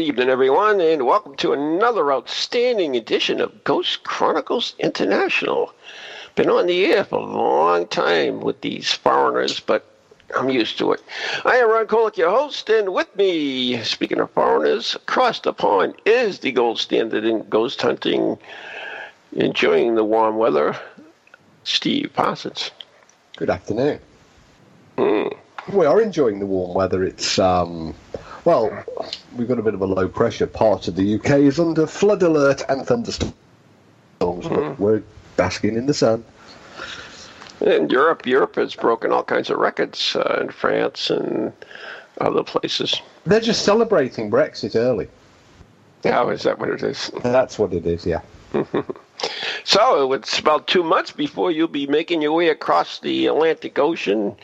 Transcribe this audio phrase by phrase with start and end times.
[0.00, 5.74] Good evening, everyone, and welcome to another outstanding edition of Ghost Chronicles International.
[6.36, 9.84] Been on the air for a long time with these foreigners, but
[10.34, 11.02] I'm used to it.
[11.44, 15.96] I am Ron Kolick, your host, and with me, speaking of foreigners, across the pond
[16.06, 18.38] is the gold standard in ghost hunting,
[19.32, 20.80] enjoying the warm weather,
[21.64, 22.70] Steve Parsons.
[23.36, 24.00] Good afternoon.
[24.96, 25.36] Mm.
[25.74, 27.04] We are enjoying the warm weather.
[27.04, 27.94] It's um,
[28.44, 28.84] well,
[29.36, 30.46] we've got a bit of a low pressure.
[30.46, 33.34] Part of the UK is under flood alert and thunderstorms,
[34.20, 34.48] mm.
[34.48, 35.02] but we're
[35.36, 36.24] basking in the sun.
[37.60, 41.52] In Europe, Europe has broken all kinds of records uh, in France and
[42.20, 43.00] other places.
[43.26, 45.08] They're just celebrating Brexit early.
[46.06, 47.10] Oh, is that what it is?
[47.22, 48.22] That's what it is, yeah.
[49.64, 54.34] so it's about two months before you'll be making your way across the Atlantic Ocean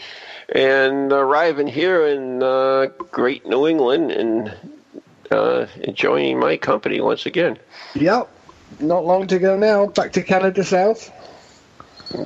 [0.48, 4.54] and arriving here in uh, great New England and
[5.30, 7.58] uh, enjoying my company once again.
[7.94, 8.28] Yep.
[8.80, 9.86] Not long to go now.
[9.86, 11.12] Back to Canada South.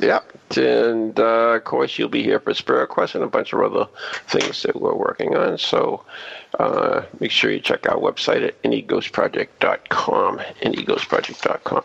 [0.00, 0.56] Yep.
[0.56, 3.88] And uh, of course, you'll be here for Spirit Quest and a bunch of other
[4.27, 5.58] things that we're working on.
[5.58, 6.05] So
[6.61, 11.84] uh, make sure you check our website at neghostproject.com, neghostproject.com.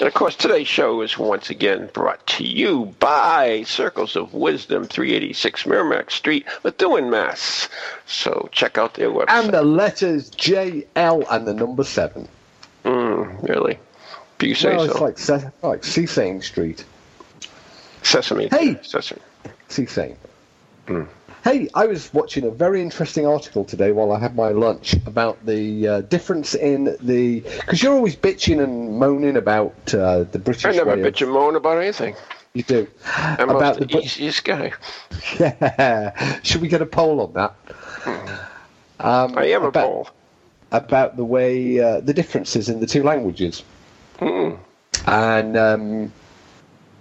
[0.00, 4.84] And of course, today's show is once again brought to you by Circles of Wisdom,
[4.84, 7.68] 386 Merrimack Street, Methuen, Mass.
[8.06, 9.30] So check out their website.
[9.44, 12.28] And the letters J, L, and the number 7.
[12.84, 13.78] Mm, really?
[14.38, 15.06] Do you say well, so?
[15.06, 16.84] It's like, like Seasaying Street.
[18.02, 18.48] Sesame.
[18.48, 18.78] Hey!
[18.82, 19.20] Sesame.
[19.68, 20.16] Seasaying.
[20.86, 21.08] Mm.
[21.46, 25.46] Hey, I was watching a very interesting article today while I had my lunch about
[25.46, 27.38] the uh, difference in the.
[27.38, 30.64] Because you're always bitching and moaning about uh, the British.
[30.64, 32.16] I never way bitch and moan about anything.
[32.54, 32.88] You do.
[33.14, 34.72] I'm about the, the easiest guy.
[35.38, 36.40] Yeah.
[36.42, 37.54] Should we get a poll on that?
[38.98, 40.10] Um, I am about, a poll.
[40.72, 41.78] About the way.
[41.78, 43.62] Uh, the differences in the two languages.
[44.18, 44.58] Mm.
[45.06, 45.56] And.
[45.56, 46.12] Um,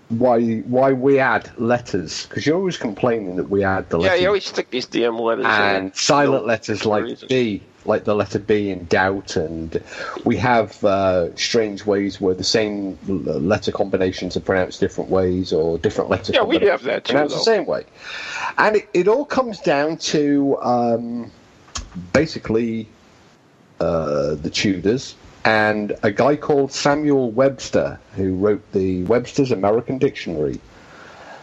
[0.09, 4.17] why why we add letters because you're always complaining that we add the letters.
[4.17, 5.93] Yeah, you always stick these DM letters and in.
[5.93, 7.27] silent no, letters like reason.
[7.27, 9.81] B, like the letter B in doubt, and
[10.23, 15.79] we have uh, strange ways where the same letter combinations are pronounced different ways, or
[15.79, 17.39] different letter Yeah, we have that too, pronounced though.
[17.39, 17.85] the same way,
[18.59, 21.31] and it, it all comes down to um,
[22.13, 22.87] basically
[23.79, 30.59] uh, the Tudors and a guy called Samuel Webster, who wrote the Webster's American Dictionary.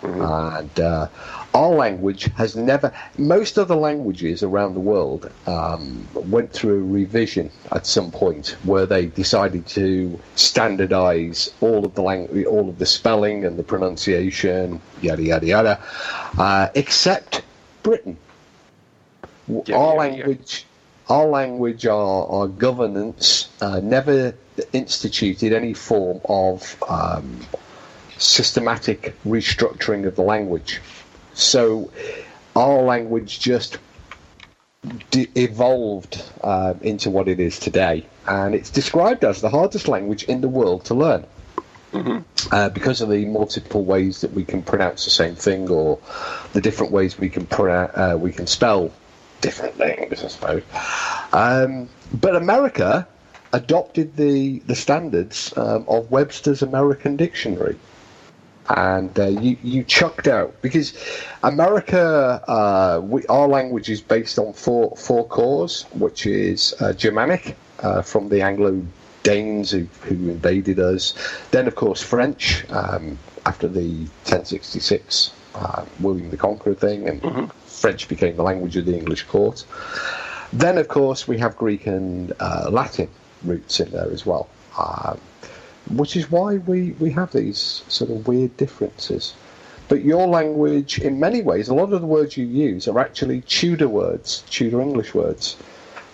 [0.02, 1.06] And uh,
[1.54, 7.52] our language has never, most other languages around the world um, went through a revision
[7.70, 12.86] at some point where they decided to standardize all of the language, all of the
[12.86, 15.80] spelling and the pronunciation, yada, yada, yada,
[16.36, 17.42] uh, except
[17.84, 18.16] Britain.
[19.46, 20.34] Yeah, our yeah, yeah.
[21.08, 24.34] Our language, our, our governance, uh, never
[24.72, 27.40] instituted any form of um,
[28.18, 30.80] systematic restructuring of the language.
[31.34, 31.90] So
[32.54, 33.78] our language just
[35.10, 40.24] de- evolved uh, into what it is today, and it's described as the hardest language
[40.24, 41.26] in the world to learn.
[42.50, 45.98] Uh, because of the multiple ways that we can pronounce the same thing, or
[46.54, 48.90] the different ways we can pronounce, uh, we can spell
[49.42, 50.62] different things, I suppose.
[51.34, 53.06] Um, but America
[53.52, 57.76] adopted the the standards um, of Webster's American Dictionary,
[58.70, 60.94] and uh, you you chucked out because
[61.42, 67.56] America, uh, we, our language is based on four four cores, which is uh, Germanic
[67.80, 68.82] uh, from the Anglo
[69.22, 71.14] Danes who, who invaded us.
[71.50, 77.50] Then, of course, French um, after the 1066 uh, William the Conqueror thing, and
[77.82, 79.64] French became the language of the English court.
[80.52, 83.08] Then, of course, we have Greek and uh, Latin
[83.42, 84.48] roots in there as well,
[84.78, 85.18] um,
[85.90, 89.34] which is why we, we have these sort of weird differences.
[89.88, 93.40] But your language, in many ways, a lot of the words you use are actually
[93.42, 95.56] Tudor words, Tudor English words,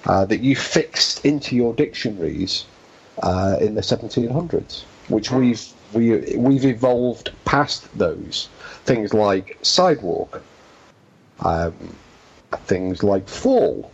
[0.07, 2.65] uh, that you fixed into your dictionaries
[3.23, 5.63] uh, in the 1700s, which we've
[5.93, 8.49] we, we've evolved past those
[8.85, 10.43] things like sidewalk,
[11.41, 11.75] um,
[12.67, 13.91] things like fall,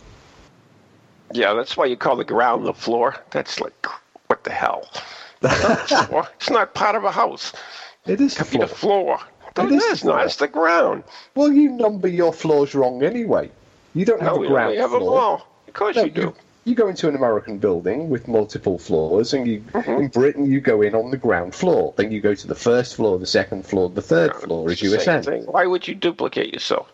[1.33, 3.15] Yeah, that's why you call the ground the floor.
[3.31, 3.85] That's like,
[4.27, 4.89] what the hell?
[5.41, 7.53] it's not part of a house.
[8.05, 9.17] It is It the be the floor.
[9.17, 9.19] floor.
[9.57, 10.13] No, It it is not.
[10.15, 10.25] floor.
[10.25, 11.03] It's the ground.
[11.35, 13.51] Well, you number your floors wrong anyway.
[13.93, 15.11] You don't have No, a ground only have a floor.
[15.11, 15.47] wall.
[15.67, 16.21] Of course No, you do.
[16.21, 20.01] you, you go into an American building with multiple floors, and you Mm-hmm.
[20.01, 21.93] in Britain you go in on the ground floor.
[21.95, 24.93] Then you go to the first floor, the second floor, the third floor as you
[24.95, 25.25] ascend.
[25.25, 25.43] thing.
[25.45, 26.91] Why would you duplicate yourself?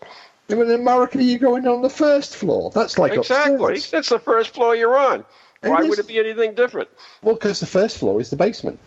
[0.52, 2.70] And in America, you're going on the first floor.
[2.74, 3.54] That's like Exactly.
[3.74, 3.90] upstairs.
[3.90, 5.24] That's the first floor you're on.
[5.62, 6.88] Why would it be anything different?
[7.22, 8.78] Well, because the first floor is the basement.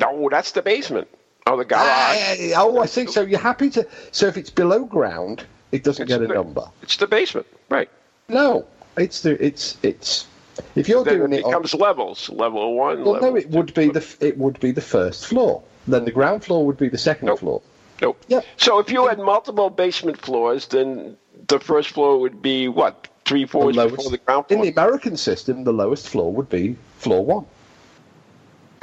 [0.00, 1.08] No, that's the basement.
[1.46, 1.82] Oh, the garage.
[1.82, 3.22] Ah, oh, I think so.
[3.22, 3.86] You're happy to.
[4.12, 6.64] So if it's below ground, it doesn't It's get a the- number.
[6.82, 7.88] It's the basement, right?
[8.28, 8.66] No,
[8.96, 10.26] it's the it's it's.
[10.74, 12.28] If you're Then doing it it, on, becomes levels.
[12.30, 13.04] Level one.
[13.04, 15.62] well, level no, it would be the it would be the first floor.
[15.86, 17.40] Then the ground floor would be the second Nope.
[17.40, 17.62] floor.
[18.04, 18.22] Nope.
[18.28, 18.44] Yep.
[18.58, 21.16] So if you had multiple basement floors, then
[21.48, 23.08] the first floor would be what?
[23.24, 26.50] Three The floors lowest, before the ground in the American system, the lowest floor would
[26.50, 27.46] be floor one.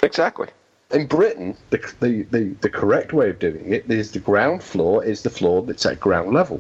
[0.02, 0.48] Exactly.
[0.90, 5.04] In Britain, the, the, the, the correct way of doing it is the ground floor
[5.06, 6.60] is the floor that's at ground level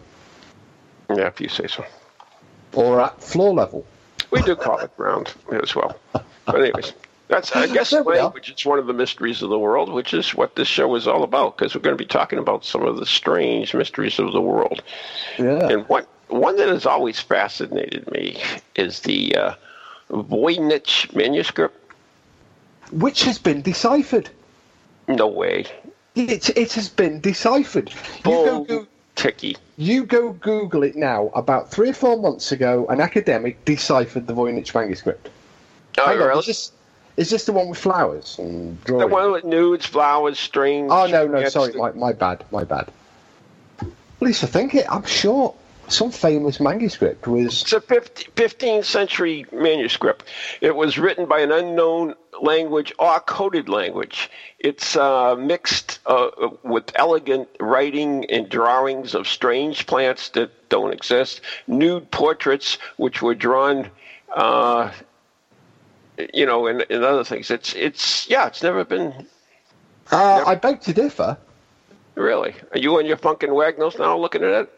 [1.09, 1.83] Yeah, if you say so.
[2.73, 3.83] or at floor level.
[4.29, 5.97] We do call it ground as well.
[6.13, 6.93] But anyways,
[7.31, 10.55] that's I guess language is one of the mysteries of the world, which is what
[10.55, 11.57] this show is all about.
[11.57, 14.83] Because we're going to be talking about some of the strange mysteries of the world.
[15.39, 15.67] Yeah.
[15.69, 18.41] And one one that has always fascinated me
[18.75, 19.53] is the uh,
[20.09, 21.77] Voynich manuscript.
[22.91, 24.29] Which has been deciphered.
[25.07, 25.65] No way.
[26.15, 27.89] It, it has been deciphered.
[28.25, 29.55] You go, go, ticky.
[29.77, 31.29] you go Google it now.
[31.33, 35.29] About three or four months ago, an academic deciphered the Voynich manuscript.
[35.97, 36.43] Oh, Hang really?
[36.45, 36.73] this,
[37.17, 40.91] is this the one with flowers and The one with nudes, flowers, strings.
[40.91, 42.91] Oh no, no, sorry, my, my bad, my bad.
[44.19, 44.85] Lisa, think it.
[44.89, 45.55] I'm sure
[45.87, 47.63] some famous manuscript was.
[47.63, 50.25] It's a 50 15th century manuscript.
[50.61, 54.29] It was written by an unknown language or coded language.
[54.59, 56.29] It's uh, mixed uh,
[56.63, 63.35] with elegant writing and drawings of strange plants that don't exist, nude portraits which were
[63.35, 63.89] drawn,
[64.33, 64.91] uh,
[66.33, 67.49] you know, and, and other things.
[67.51, 69.27] It's it's yeah, it's never been
[70.11, 71.37] Uh, I beg to differ.
[72.15, 72.53] really.
[72.73, 74.69] Are you and your Funkin' Wagnalls now looking at it?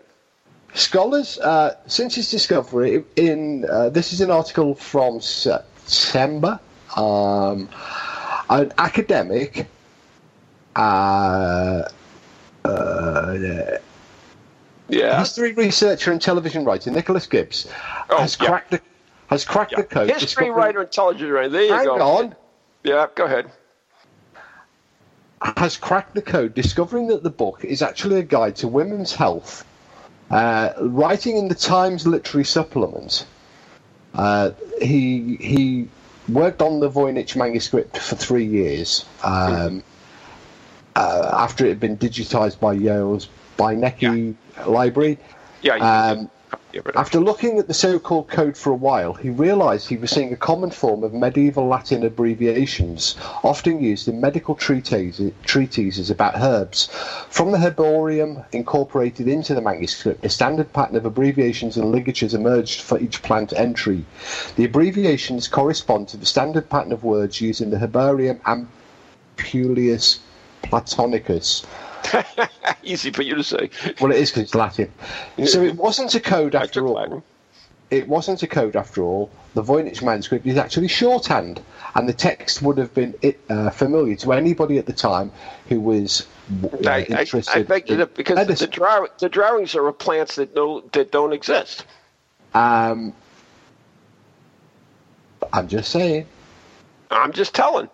[0.75, 6.59] Scholars, uh, since its discovery, in uh, this is an article from September.
[6.95, 7.69] Um,
[8.49, 9.65] an academic,
[10.75, 11.83] uh,
[12.65, 13.37] uh,
[14.89, 15.19] Yeah.
[15.19, 17.67] history researcher and television writer Nicholas Gibbs,
[18.09, 18.47] Oh, has yeah.
[18.47, 18.81] cracked the
[19.33, 19.77] has cracked yeah.
[19.77, 20.09] the code.
[20.09, 21.49] History discovering- writer, intelligence writer.
[21.49, 22.01] There you Hang go.
[22.01, 22.35] on.
[22.83, 23.51] Yeah, go ahead.
[25.57, 29.65] has cracked the code, discovering that the book is actually a guide to women's health.
[30.31, 33.25] Uh, writing in the Times Literary Supplement,
[34.13, 34.51] uh,
[34.81, 35.87] he he
[36.29, 39.83] worked on the Voynich manuscript for three years um,
[40.95, 43.27] uh, after it had been digitized by Yale's
[43.57, 44.35] Beinecke
[44.65, 45.17] Library.
[45.61, 45.73] Yeah.
[45.73, 46.29] Um, yeah, but-
[46.95, 50.35] After looking at the so-called code for a while, he realized he was seeing a
[50.35, 56.89] common form of medieval Latin abbreviations, often used in medical treatises, treatises about herbs.
[57.29, 62.81] From the herbarium incorporated into the manuscript, a standard pattern of abbreviations and ligatures emerged
[62.81, 64.03] for each plant entry.
[64.55, 68.41] The abbreviations correspond to the standard pattern of words used in the herbarium
[69.37, 70.17] Apuleius
[70.63, 71.67] Platonicus.
[72.83, 73.69] Easy for you to say.
[73.99, 74.91] Well, it is because it's Latin.
[75.45, 76.93] So it wasn't a code after all.
[76.95, 77.23] Latin.
[77.89, 79.31] it wasn't a code after all.
[79.53, 81.61] The Voynich manuscript is actually shorthand,
[81.95, 83.15] and the text would have been
[83.49, 85.31] uh, familiar to anybody at the time
[85.69, 86.25] who was
[86.63, 87.57] uh, I, I, interested.
[87.59, 90.81] I beg to in differ because the, draw, the drawings are of plants that no
[90.93, 91.85] that don't exist.
[92.53, 93.13] um,
[95.51, 96.25] I'm just saying.
[97.11, 97.89] I'm just telling.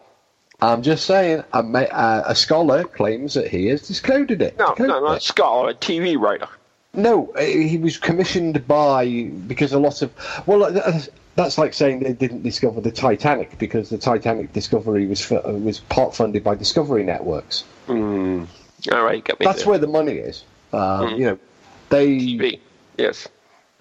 [0.62, 1.44] I'm just saying.
[1.54, 4.58] A, uh, a scholar claims that he has discoded it.
[4.58, 6.48] No, no, not a scholar, a TV writer.
[6.94, 10.12] No, uh, he was commissioned by because a lot of
[10.48, 11.00] well, uh,
[11.36, 15.80] that's like saying they didn't discover the Titanic because the Titanic discovery was uh, was
[15.80, 17.64] part funded by Discovery Networks.
[18.92, 19.46] All right, got me.
[19.46, 19.70] That's there.
[19.70, 20.44] where the money is.
[20.74, 21.40] Um, You know,
[21.90, 22.08] they.
[22.08, 22.60] TV.
[22.98, 23.30] Yes,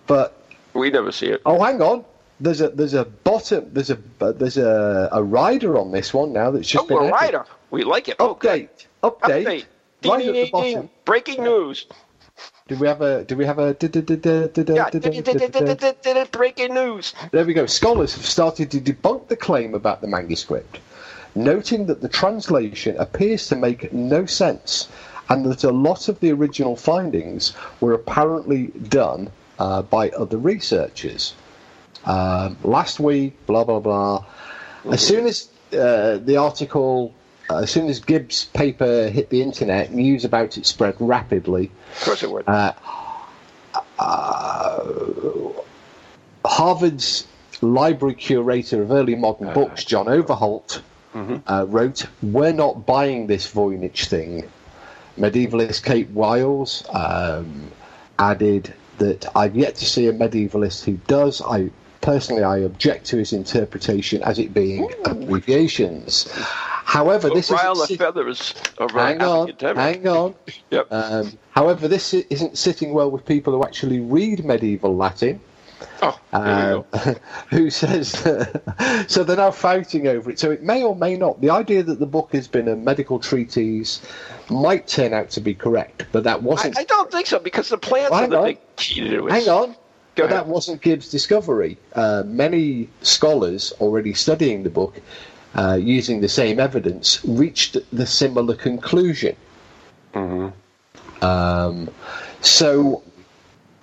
[0.06, 0.40] But
[0.74, 1.42] we never see it.
[1.44, 2.04] oh, hang on.
[2.40, 6.32] There's a there's a bottom there's a uh, there's a, a rider on this one
[6.32, 7.44] now that's just Oh, been a rider.
[7.70, 8.16] We like it.
[8.20, 9.44] Oh, Update, update.
[9.44, 9.44] Update.
[9.44, 9.66] Right
[10.00, 10.90] Ding, at the bottom.
[11.04, 11.86] Breaking news.
[12.68, 13.74] Do we have a do we have a
[16.30, 17.14] Breaking news.
[17.32, 17.66] There we go.
[17.66, 20.78] Scholars have started to debunk the claim about the manuscript,
[21.34, 24.88] noting that the translation appears to make no sense
[25.28, 31.34] and that a lot of the original findings were apparently done uh, by other researchers.
[32.04, 34.24] Um, last week, blah blah blah.
[34.90, 37.14] As soon as uh, the article,
[37.50, 41.70] uh, as soon as Gibbs' paper hit the internet, news about it spread rapidly.
[41.96, 42.48] Of course it would.
[42.48, 42.72] Uh,
[43.98, 44.92] uh,
[46.44, 47.26] Harvard's
[47.60, 50.82] library curator of early modern books, John Overholt,
[51.46, 54.44] uh, wrote, "We're not buying this Voynich thing."
[55.18, 57.72] Medievalist Kate Wiles um,
[58.18, 61.42] added that I've yet to see a medievalist who does.
[61.42, 61.70] I
[62.08, 66.26] personally I object to his interpretation as it being abbreviations.
[66.32, 70.34] However, this is the feathers our hang on, hang on.
[70.70, 70.86] Yep.
[70.90, 75.38] Um, however, this i- isn't sitting well with people who actually read medieval Latin.
[76.00, 76.86] oh, Uh, go.
[77.50, 80.38] who says that, so they're now fighting over it.
[80.38, 81.42] So it may or may not.
[81.42, 84.00] The idea that the book has been a medical treatise
[84.48, 86.78] might turn out to be correct, but that I, wasn't.
[86.78, 88.44] I don't think so because the plants Hang are the on.
[88.44, 89.30] big key to it.
[89.30, 89.76] hang on.
[90.18, 90.46] Go but ahead.
[90.46, 91.78] that wasn't Gibbs' discovery.
[91.94, 95.00] Uh, many scholars already studying the book,
[95.54, 99.36] uh, using the same evidence, reached the similar conclusion.
[100.14, 101.24] Mm-hmm.
[101.24, 101.90] Um,
[102.40, 103.04] so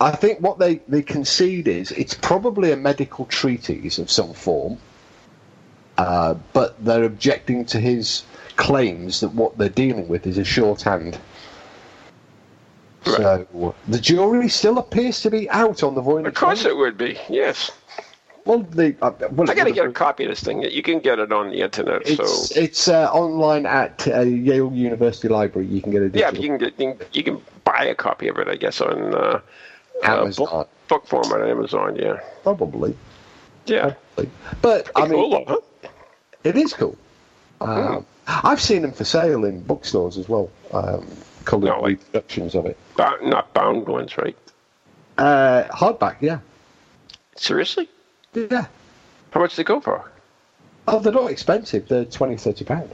[0.02, 4.78] I think what they, they concede is it's probably a medical treatise of some form,
[5.98, 8.24] uh, but they're objecting to his
[8.58, 11.18] claims that what they're dealing with is a shorthand.
[13.06, 16.28] So the jury still appears to be out on the Voynich.
[16.28, 17.18] Of course it would be.
[17.30, 17.72] Yes.
[18.46, 20.62] Well, the, uh, well, I got to get a copy of this thing.
[20.62, 22.04] You can get it on the internet.
[22.06, 25.68] It's so it's uh, online at uh, Yale University Library.
[25.68, 28.28] You can get a yeah, you can get you can, you can buy a copy
[28.28, 28.48] of it.
[28.48, 29.42] I guess on uh, uh,
[30.04, 30.46] Amazon.
[30.46, 31.96] book, book form on Amazon.
[31.96, 32.20] Yeah.
[32.44, 32.96] probably.
[33.66, 33.96] Yeah.
[34.62, 35.90] But I mean, cool, though, huh?
[36.44, 36.96] It is cool.
[37.62, 40.52] Um, I've seen them for sale in bookstores as well.
[40.72, 41.08] Um,
[41.46, 42.78] coloured No, reproductions of it.
[42.98, 44.38] Bound, not bound ones, right?
[45.18, 46.40] Uh, hardback, yeah,
[47.36, 47.90] Seriously?
[48.34, 48.66] yeah.
[49.32, 50.12] How much do they go for?
[50.88, 51.88] Oh, they're not expensive.
[51.88, 52.90] They're 20 30 pound.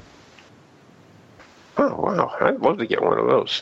[1.77, 2.35] Oh wow!
[2.41, 3.61] I'd love to get one of those.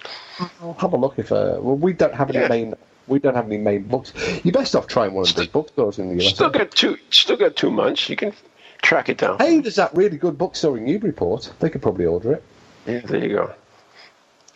[0.61, 1.31] I'll have a look if.
[1.31, 2.47] Uh, well, we don't have any Yeah.
[2.47, 2.73] main.
[3.07, 4.13] We don't have any main books.
[4.43, 6.33] You're best off trying one of the bookstores in the US.
[6.35, 6.97] Still got two.
[7.11, 8.09] Still got two months.
[8.09, 8.33] You can
[8.81, 9.37] track it down.
[9.39, 11.51] Hey, there's that really good bookstore in Newburyport.
[11.59, 12.43] They could probably order it.
[12.85, 13.53] Yeah, there you go.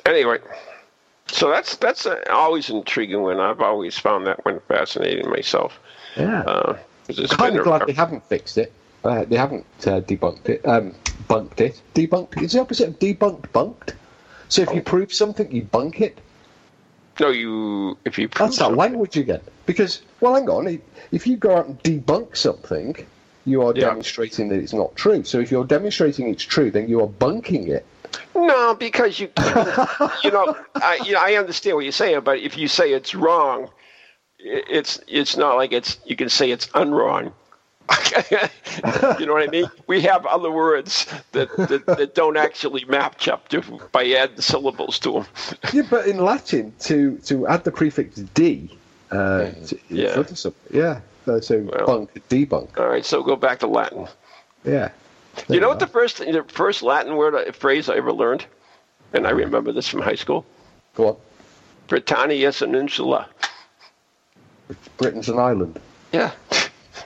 [0.05, 0.39] Anyway,
[1.27, 3.39] so that's that's always intriguing one.
[3.39, 5.79] I've always found that one fascinating myself.
[6.17, 6.41] Yeah.
[6.41, 8.71] Uh, it's kind of a- glad they haven't fixed it.
[9.03, 10.65] Uh, they haven't uh, debunked it.
[10.67, 10.93] Um,
[11.27, 11.81] bunked it.
[11.93, 12.41] Debunked.
[12.41, 13.51] It's the opposite of debunked.
[13.51, 13.95] Bunked.
[14.49, 14.83] So if you Oh.
[14.83, 16.17] prove something, you bunk it.
[17.19, 19.41] No, you if you prove That's that something- language again.
[19.65, 20.67] Because, well, hang on.
[20.67, 20.81] if-
[21.11, 22.95] If you go out and debunk something,
[23.45, 23.85] you are Yeah.
[23.89, 25.23] demonstrating that it's not true.
[25.23, 27.85] So if you're demonstrating it's true, then you are bunking it.
[28.35, 29.29] No, because you,
[30.23, 33.13] you know, I, you know, I understand what you're saying, but if you say it's
[33.13, 33.69] wrong,
[34.39, 37.31] it's it's not like it's you can say it's unwrong.
[39.19, 39.69] you know what I mean?
[39.87, 43.61] We have other words that, that, that don't actually match up to
[43.91, 45.25] by adding syllables to them.
[45.73, 48.69] yeah, but in Latin, to to add the prefix "d,"
[49.11, 50.13] uh, to, Yeah.
[50.13, 51.01] front of something, yeah.
[51.27, 51.85] Uh, so Well.
[51.85, 54.07] bunk, debunk, All right, so go back to Latin.
[54.65, 54.89] yeah.
[55.49, 58.45] You know what the first the first Latin word uh, phrase I ever learned,
[59.13, 60.45] and I remember this from high school.
[60.95, 61.17] Go on.
[61.87, 63.27] Britannia is an insula.
[64.97, 65.79] Britain's an island.
[66.11, 66.31] Yeah,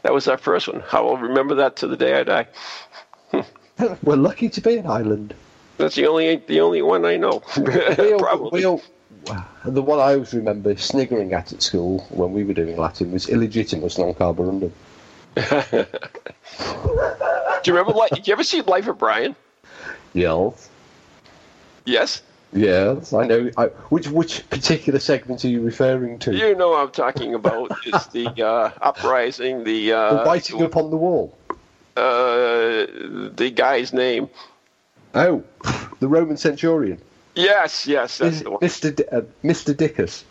[0.04, 0.84] that was our first one.
[0.92, 2.48] I will remember that to the day I die.
[4.04, 5.34] We're lucky to be an island.
[5.78, 7.42] That's the only the only one I know.
[7.58, 8.50] We all, Probably.
[8.60, 8.82] we all,
[9.66, 13.28] the one I always remember sniggering at at school when we were doing Latin was
[13.28, 14.72] illegitimus non carborundum.
[17.68, 18.00] Do you remember?
[18.00, 19.36] Li- Did you ever see Life of Brian?
[20.14, 20.70] Yes.
[21.84, 22.22] Yes.
[22.54, 23.52] Yes, I know.
[23.58, 26.34] I, which which particular segment are you referring to?
[26.34, 27.78] You know what I'm talking about.
[27.86, 29.66] It's the uh, uprising.
[29.66, 31.38] The the uh, writing upon the wall.
[31.98, 32.88] uh,
[33.36, 34.30] the guy's name.
[35.14, 35.44] Oh,
[36.00, 37.02] the Roman centurion,
[37.36, 38.62] Yes, yes, that's Is- the one.
[38.62, 38.96] Mr.
[38.96, 39.74] D- uh, Mr.
[39.74, 40.24] Dickus.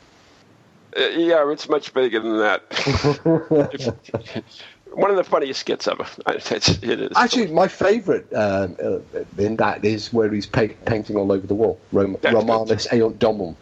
[0.97, 2.63] Uh, yeah, it's much bigger than that.
[4.97, 6.07] one of the funniest skits ever.
[6.29, 6.51] It's,
[6.83, 7.13] it is.
[7.17, 8.99] Actually, my favourite um, uh,
[9.39, 11.79] in that is where he's pa- painting all over the wall.
[11.93, 12.17] Rom-.
[12.17, 13.55] Romanes Eunt Domum.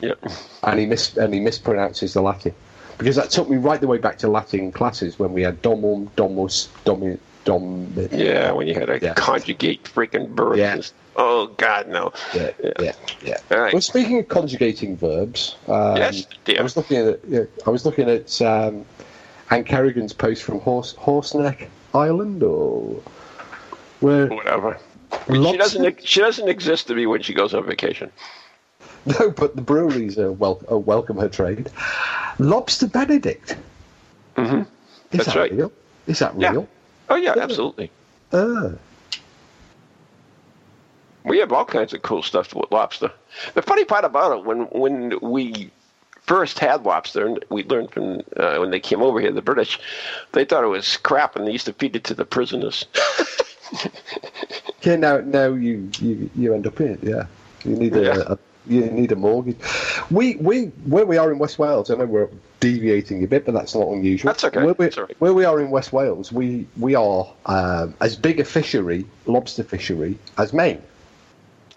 [0.00, 0.14] yeah.
[0.62, 2.54] and he mis and he mispronounces the Latin
[2.98, 6.08] because that took me right the way back to Latin classes when we had domum,
[6.16, 7.92] domus, domi, dom.
[8.12, 9.14] Yeah, when you had to Yeah.
[9.14, 10.58] conjugate freaking verbs.
[10.58, 10.80] Yeah.
[11.16, 12.12] Oh God, no.
[12.34, 12.50] yeah,
[12.80, 13.36] yeah, yeah.
[13.52, 13.72] All right.
[13.72, 16.58] Well, speaking of conjugating verbs, um, Yes, dear.
[16.58, 18.84] I was looking at yeah, I was looking at um,
[19.50, 23.00] Anne Kerrigan's post from Horse Horseneck Island, or
[24.00, 24.78] where Whatever.
[25.28, 26.06] She doesn't.
[26.06, 28.10] She doesn't exist to me when she goes on vacation.
[29.06, 31.70] no, but the breweries are, wel- are welcome her trade.
[32.38, 33.56] Lobster Benedict.
[34.36, 34.62] Mm-hmm.
[35.10, 35.52] That's that right.
[35.52, 35.72] real?
[36.06, 36.50] Is that Yeah.
[36.52, 36.68] real?
[37.08, 37.42] Oh yeah, Yeah.
[37.44, 37.90] absolutely.
[38.32, 38.70] Uh,
[41.24, 43.10] We have all kinds of cool stuff with lobster.
[43.54, 45.70] The funny part about it, when when we
[46.26, 49.78] first had lobster, and we learned from uh, when they came over here, the British,
[50.32, 52.84] they thought it was crap, and they used to feed it to the prisoners.
[54.82, 54.96] yeah.
[54.96, 57.00] Now, now you, you you end up in it.
[57.02, 57.26] Yeah.
[57.64, 58.22] You need a, Yeah.
[58.26, 59.58] a you need a mortgage.
[60.10, 61.90] We we where we are in West Wales.
[61.90, 62.28] I know we're
[62.60, 64.28] deviating a bit, but that's not unusual.
[64.30, 64.64] That's okay.
[64.64, 65.16] Where we, right.
[65.20, 69.64] where we are in West Wales, we we are um, as big a fishery, lobster
[69.64, 70.80] fishery, as Maine.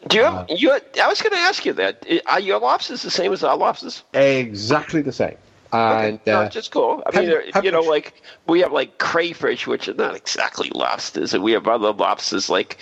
[0.07, 0.71] Do you Uh, have, you?
[1.01, 2.05] I was going to ask you that.
[2.27, 4.03] Are your lobsters the same as our lobsters?
[4.13, 5.37] Exactly the same.
[5.73, 7.03] And Okay, no, uh, just cool.
[7.05, 11.33] I mean, have you know, like we have like crayfish, which are not exactly lobsters,
[11.33, 12.77] and we have other lobsters like.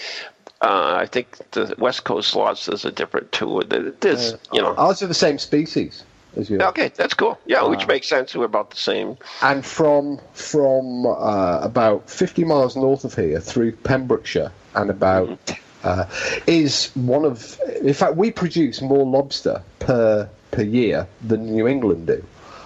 [0.62, 3.62] Uh, I think the West Coast lobsters are different too.
[4.00, 4.74] There's, uh, you know.
[4.77, 6.03] ours are the same species
[6.38, 6.60] as you.
[6.62, 7.38] Okay, that's cool.
[7.46, 8.34] Yeah, which Uh, makes sense.
[8.36, 9.17] We're about the same.
[9.41, 15.55] and from from uh, about 50 miles north of here through Pembrokeshire and about Mm-hmm.
[15.86, 16.06] Uh,
[16.48, 22.08] is one of in fact we produce more lobster per per year than New England
[22.08, 22.24] do.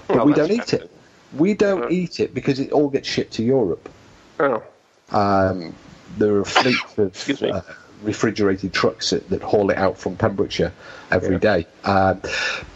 [0.08, 0.90] But Well, we don't eat it.
[1.34, 3.88] we don't eat it because it all gets shipped to Europe.
[4.40, 4.64] Oh,
[5.12, 5.76] um,
[6.18, 7.62] there are fleets of uh,
[8.04, 10.72] refrigerated trucks that, that haul it out from Pembrokeshire
[11.12, 11.40] every Yeah.
[11.40, 11.68] day.
[11.84, 12.22] Um,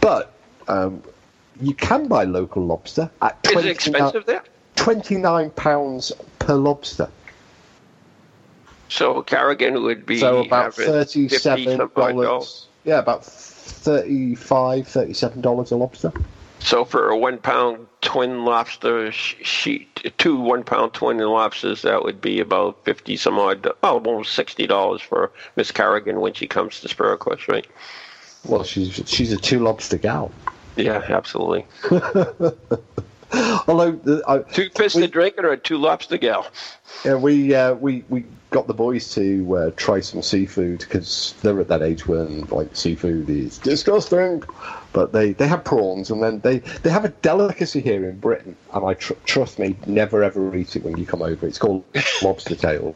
[0.02, 0.34] but
[0.68, 1.02] um,
[1.62, 4.44] you can buy local lobster at is it 29 expensive there?
[4.76, 7.10] Twenty-nine pounds per lobster,
[8.94, 12.22] So Carrigan would be so about thirty-seven something like that.
[12.22, 12.68] dollars.
[12.84, 16.14] Yeah, about 35 37 dollars a lobster.
[16.60, 22.22] So for a one pound twin lobster sheet, two one pound twin lobsters, that would
[22.22, 26.80] be about fifty some odd, oh, almost sixty dollars for Miss Carrigan when she comes
[26.82, 27.66] to Spirit Quest, right?
[28.46, 30.32] Well, she's she's a two lobster gal.
[30.76, 31.66] Yeah, absolutely.
[33.68, 36.46] Although the, I, Two fisted We- drinking or a two lobster gal?
[37.04, 41.60] Yeah, we uh, we we got the boys to uh, try some seafood because they're
[41.60, 44.44] at that age when like seafood is disgusting.
[44.94, 48.56] But they, they have prawns, and then they, they have a delicacy here in Britain,
[48.74, 51.48] and I tr- trust me, never ever eat it when you come over.
[51.48, 51.84] It's called
[52.22, 52.96] lobster tail.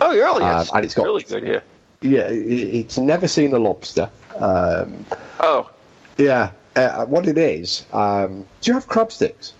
[0.00, 0.42] Oh, really?
[0.42, 1.62] Um, It's and it's got- really good here.
[2.02, 4.10] Yeah, it, it's never seen a lobster.
[4.36, 5.06] Um,
[5.40, 5.70] Oh,
[6.18, 7.86] yeah, uh, what it is?
[7.92, 9.54] Um, do you have crab sticks?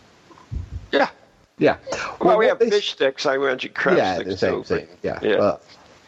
[0.92, 1.09] yeah.
[1.59, 1.77] Yeah.
[2.21, 3.25] Well, we have fish sticks.
[3.25, 4.31] I imagine crab yeah, sticks.
[4.31, 4.88] the same too, thing.
[5.03, 5.19] Yeah.
[5.23, 5.37] Yeah.
[5.38, 5.62] But,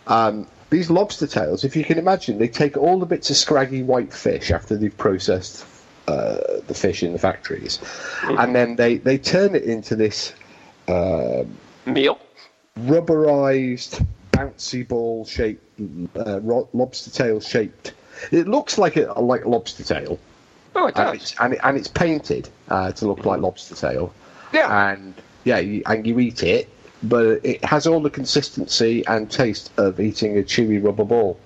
[0.06, 3.82] um, these lobster tails, if you can imagine, they take all the bits of scraggy
[3.82, 5.64] white fish after they've processed
[6.06, 8.38] uh, the fish in the factories, Mm-hmm.
[8.38, 10.34] and then they, they turn it into this
[11.86, 12.18] Meal?
[12.80, 15.62] rubberized, bouncy ball shaped,
[16.16, 17.92] uh, ro- lobster tail shaped.
[18.30, 20.18] It looks like a like a lobster tail,
[20.74, 21.14] Oh, it and does.
[21.14, 24.12] it's, and, it, and it's painted uh, to look like lobster tail.
[24.52, 24.90] Yeah.
[24.92, 25.14] And
[25.48, 26.68] yeah, you, and you eat it,
[27.02, 31.38] but it has all the consistency and taste of eating a chewy rubber ball.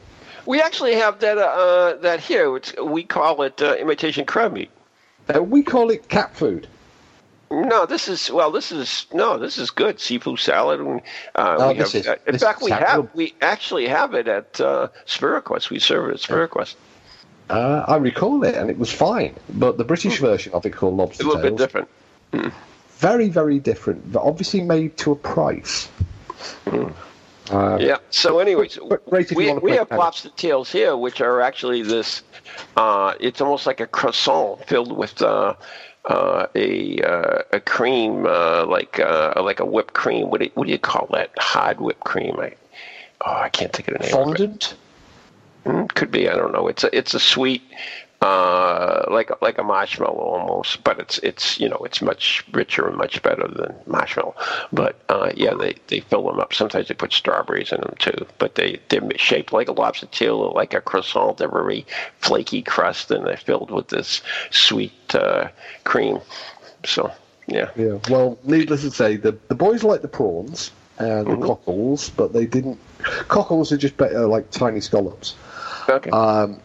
[0.44, 2.56] We actually have that uh, that here.
[2.56, 4.70] It's, we call it uh, imitation crab meat.
[5.32, 6.66] Uh, we call it cat food.
[7.52, 8.50] No, this is well.
[8.50, 9.38] This is no.
[9.38, 10.80] This is good seafood salad.
[10.80, 11.00] And,
[11.36, 14.60] uh, Oh, we have, is- uh, in fact, we have we actually have it at
[14.60, 15.70] uh, Spirit Quest.
[15.70, 16.76] We serve it at Spirit Quest.
[17.48, 19.36] Uh, I recall it, and it was fine.
[19.54, 21.88] But the British version of it called lobster A little bit tails, different.
[23.02, 24.12] Very, very different.
[24.12, 25.88] But obviously made to a price.
[27.50, 27.98] Uh, Yeah.
[28.10, 32.22] So, anyways, But you we, we have lobster tails here, which are actually this.
[32.76, 35.54] Uh, it's almost like a croissant filled with uh,
[36.04, 40.30] uh, a uh, a cream, uh, like uh, like a whipped cream.
[40.30, 41.30] What do, what do you call that?
[41.38, 42.36] Hard whipped cream.
[42.38, 42.54] I,
[43.26, 44.14] oh, I can't think of the name.
[44.14, 44.24] of it.
[44.24, 44.74] fondant.
[45.64, 46.28] Mm, Could be.
[46.28, 46.68] I don't know.
[46.68, 47.62] It's a it's a sweet,
[48.22, 52.96] uh, like like a marshmallow almost, but it's it's you know it's much richer and
[52.96, 54.34] much better than marshmallow.
[54.72, 56.54] But uh, yeah, they, they fill them up.
[56.54, 58.24] Sometimes they put strawberries in them too.
[58.38, 61.38] But they they're shaped like a lobster tail, or like a croissant.
[61.38, 61.84] They're very
[62.20, 65.48] flaky crust, and they're filled with this sweet uh,
[65.84, 66.20] cream.
[66.84, 67.10] So
[67.48, 67.70] yeah.
[67.76, 67.98] Yeah.
[68.08, 71.40] Well, needless to say, the the boys like the prawns and Mm-hmm.
[71.40, 72.78] the cockles, but they didn't.
[73.26, 75.34] Cockles are just better, like tiny scallops.
[75.88, 76.10] Okay.
[76.10, 76.60] Um,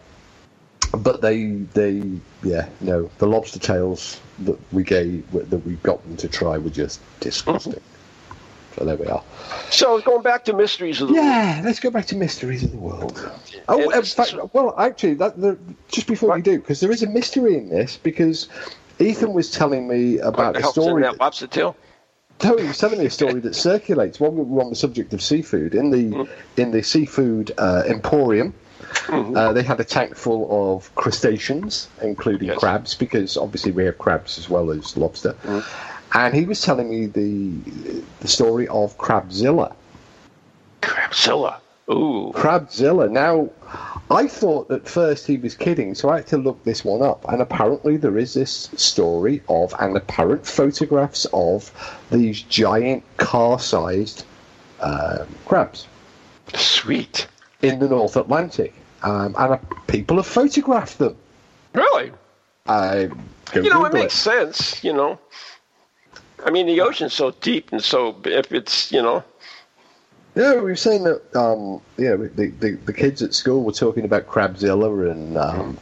[0.92, 2.02] but they they
[2.42, 6.70] yeah no the lobster tails that we gave that we got them to try were
[6.70, 7.80] just disgusting.
[8.76, 9.22] So there we are.
[9.70, 12.78] so going back to mysteries of the Yeah, let's go back to mysteries of the
[12.78, 13.18] world.
[13.68, 17.08] Oh, in fact, well, actually, that the, just before we do, because there is a
[17.08, 18.48] mystery in this, because
[19.00, 21.02] Ethan was telling me about what a helps in story.
[21.02, 21.76] that lobster tail.
[22.38, 25.74] Tony was telling me a story that circulates we were on the subject of seafood
[25.74, 26.28] in the Mm.
[26.56, 28.54] in the seafood uh, emporium.
[28.78, 29.36] Mm-hmm.
[29.36, 32.58] Uh, they had a tank full of crustaceans, including Yes.
[32.58, 35.34] crabs, because obviously we have crabs as well as lobster.
[35.44, 35.64] Mm.
[36.14, 37.52] and he was telling me the
[38.20, 39.74] the story of Crabzilla.
[40.82, 41.60] Crabzilla.
[41.90, 42.32] Ooh.
[42.34, 43.10] Crabzilla.
[43.10, 43.48] Now,
[44.10, 47.24] I thought at first he was kidding, so I had to look this one up.
[47.28, 51.70] And apparently, there is this story of and apparent photographs of
[52.10, 54.24] these giant car-sized
[54.80, 55.86] um, crabs
[56.54, 57.26] Sweet.
[57.62, 61.16] In the North Atlantic, um, and people have photographed them.
[61.72, 62.12] Really?
[63.52, 65.18] Go You know, it makes sense, you know.
[66.44, 69.24] I mean, the ocean's so deep, and so if it's, you know,
[70.34, 71.22] Yeah, we were saying that.
[71.34, 75.78] Um, yeah, the, the the kids at school were talking about Crabzilla and um,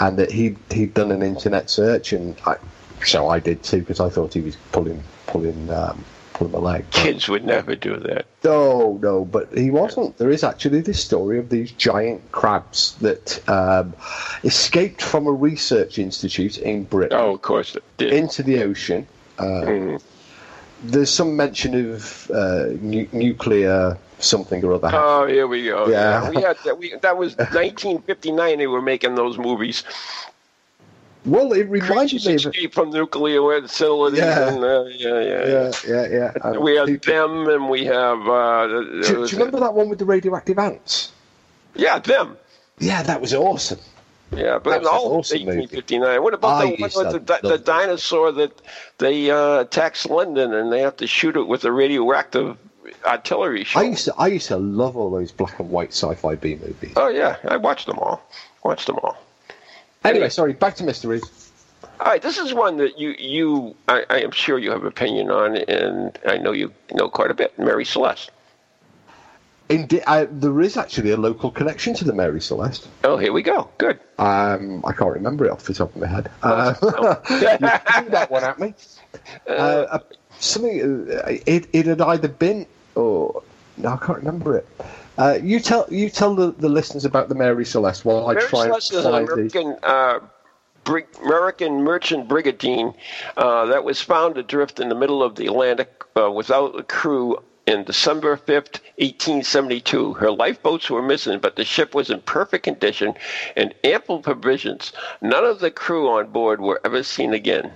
[0.00, 2.56] and that he he'd done an internet search, and I,
[3.04, 6.04] so I did too because I thought he was pulling pulling um,
[6.38, 6.84] pulling my leg.
[6.90, 8.26] But- kids would never do that.
[8.44, 10.16] no, no, but he wasn't.
[10.18, 13.94] There is actually this story of these giant crabs that um,
[14.44, 18.12] escaped from a research institute in Britain Oh, of course it did.
[18.12, 19.06] into the ocean.
[19.38, 20.02] Uh, Mm.
[20.84, 24.90] There's some mention of uh, nu- nuclear something or other.
[24.92, 25.88] Oh, here we go.
[25.88, 26.30] Yeah.
[26.30, 26.78] we had that.
[26.78, 28.58] We, that was 1959.
[28.58, 29.82] They were making those movies.
[31.28, 34.18] Well, it reminded me of escape from nuclear facilities.
[34.20, 34.48] Yeah.
[34.48, 36.32] And, uh, yeah, yeah, Yeah, yeah, yeah.
[36.44, 38.26] And We have people- them, and we have.
[38.28, 41.12] Uh, do, do you remember that one with the radioactive ants?
[41.74, 42.36] Yeah, them.
[42.78, 43.78] Yeah, that was awesome.
[44.30, 46.18] Yeah, but That was an all awesome movie.
[46.20, 47.64] What about I the one used with to the, the that.
[47.64, 48.60] dinosaur that
[48.98, 52.56] they uh, attacks London and they have to shoot it with a radioactive
[53.06, 53.80] artillery shot?
[53.80, 56.92] I used to, I used to love all those black and white sci-fi B movies.
[56.96, 58.22] Oh yeah, I watched them all.
[58.64, 59.16] Watched them all.
[60.04, 61.50] Anyway, sorry, back to mysteries.
[62.00, 65.30] All right, this is one that you you I, I am sure you have opinion
[65.30, 67.58] on, and I know you know quite a bit.
[67.58, 68.30] Mary Celeste.
[69.68, 72.88] Indeed, I, there is actually a local connection to the Mary Celeste.
[73.04, 73.68] Oh, here we go.
[73.76, 74.00] Good.
[74.18, 76.30] Um, I can't remember it off the top of my head.
[76.42, 78.74] Uh, you threw that one at me.
[79.48, 79.98] Uh, uh,
[80.38, 83.42] something uh, it it had either been or
[83.78, 84.68] no, I can't remember it.
[85.18, 88.46] Uh, you tell you tell the, the listeners about the Mary Celeste while I Mary
[88.48, 89.32] try Celeste and is an find the.
[89.32, 90.20] American uh,
[90.84, 92.94] brig, American merchant brigantine
[93.36, 97.36] uh, that was found adrift in the middle of the Atlantic uh, without a crew
[97.66, 100.14] in December 5th, 1872.
[100.14, 103.14] Her lifeboats were missing, but the ship was in perfect condition
[103.56, 104.92] and ample provisions.
[105.20, 107.72] None of the crew on board were ever seen again.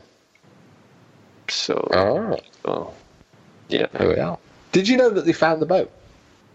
[1.49, 2.95] So, Oh, oh,
[3.69, 3.87] yeah.
[3.93, 4.39] there we are.
[4.71, 5.91] Did you know that they found the boat?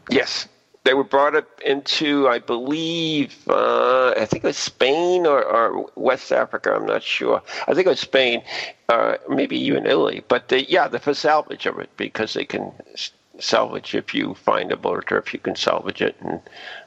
[0.10, 0.48] Yes.
[0.88, 5.90] They were brought up into, I believe, uh, I think it was Spain or, or
[5.96, 6.74] West Africa.
[6.74, 7.42] I'm not sure.
[7.68, 8.42] I think it was Spain,
[8.88, 10.24] uh, maybe even Italy.
[10.30, 12.72] But they, yeah, they're for salvage of it because they can
[13.38, 16.40] salvage if you find a boat or if you can salvage it, and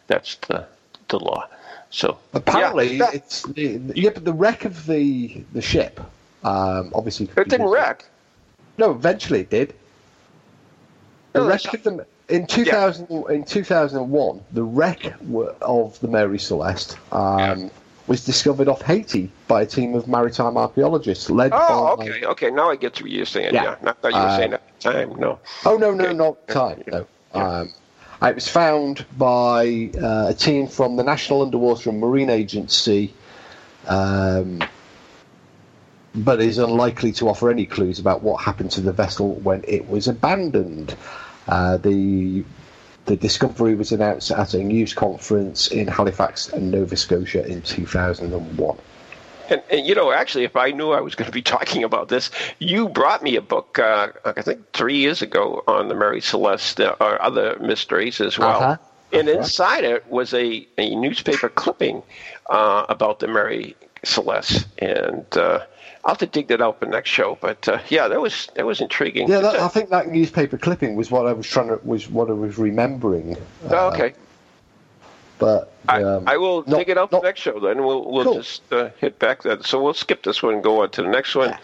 [0.06, 0.66] that's the
[1.08, 1.46] the law.
[1.90, 6.00] So Apparently, yeah, it's the, yeah, but the wreck of the the ship,
[6.42, 8.06] um, obviously, it didn't wreck.
[8.78, 9.74] No, eventually it did.
[11.34, 15.12] The No, wreck of them in 2000 in 2001, the wreck
[15.62, 17.70] of the Mary Celeste um,
[18.06, 22.04] was discovered off Haiti by a team of maritime archaeologists led Oh, by.
[22.04, 22.50] okay, okay.
[22.50, 23.54] Now I get to what you're saying.
[23.54, 23.62] Yeah.
[23.64, 25.14] Yeah, not that you were Uh, saying at the time.
[25.18, 25.38] No.
[25.64, 26.14] Oh no, no, Okay.
[26.16, 26.82] not time.
[26.86, 27.06] No.
[27.32, 27.72] Um,
[28.22, 33.14] it was found by uh, a team from the National Underwater and Marine Agency,
[33.88, 34.60] um,
[36.14, 39.88] but is unlikely to offer any clues about what happened to the vessel when it
[39.88, 40.94] was abandoned.
[41.48, 42.44] Uh, the
[43.06, 48.78] the discovery was announced at a news conference in Halifax and Nova Scotia in 2001.
[49.48, 52.08] And, and you know, actually, if I knew I was going to be talking about
[52.08, 56.20] this, you brought me a book, uh, I think three years ago, on the Mary
[56.20, 58.62] Celeste uh, or other mysteries as well.
[58.62, 58.76] Uh-huh.
[59.12, 59.38] And right.
[59.38, 62.02] inside it was a, a newspaper clipping
[62.48, 63.74] uh, about the Mary
[64.04, 64.66] Celeste.
[64.78, 65.64] And uh,
[66.04, 67.36] I'll have to dig that out for next show.
[67.40, 69.28] But uh, yeah, that was that was intriguing.
[69.28, 72.28] Yeah, that, I think that newspaper clipping was what I was trying to was what
[72.30, 73.36] I was remembering.
[73.68, 74.14] oh, Uh, okay.
[75.38, 77.60] but I, um, I will not- dig it out not- for next show.
[77.60, 78.34] Then we'll we'll Cool.
[78.34, 79.64] just uh, hit back that.
[79.66, 81.56] So we'll skip this one and go on to the next one.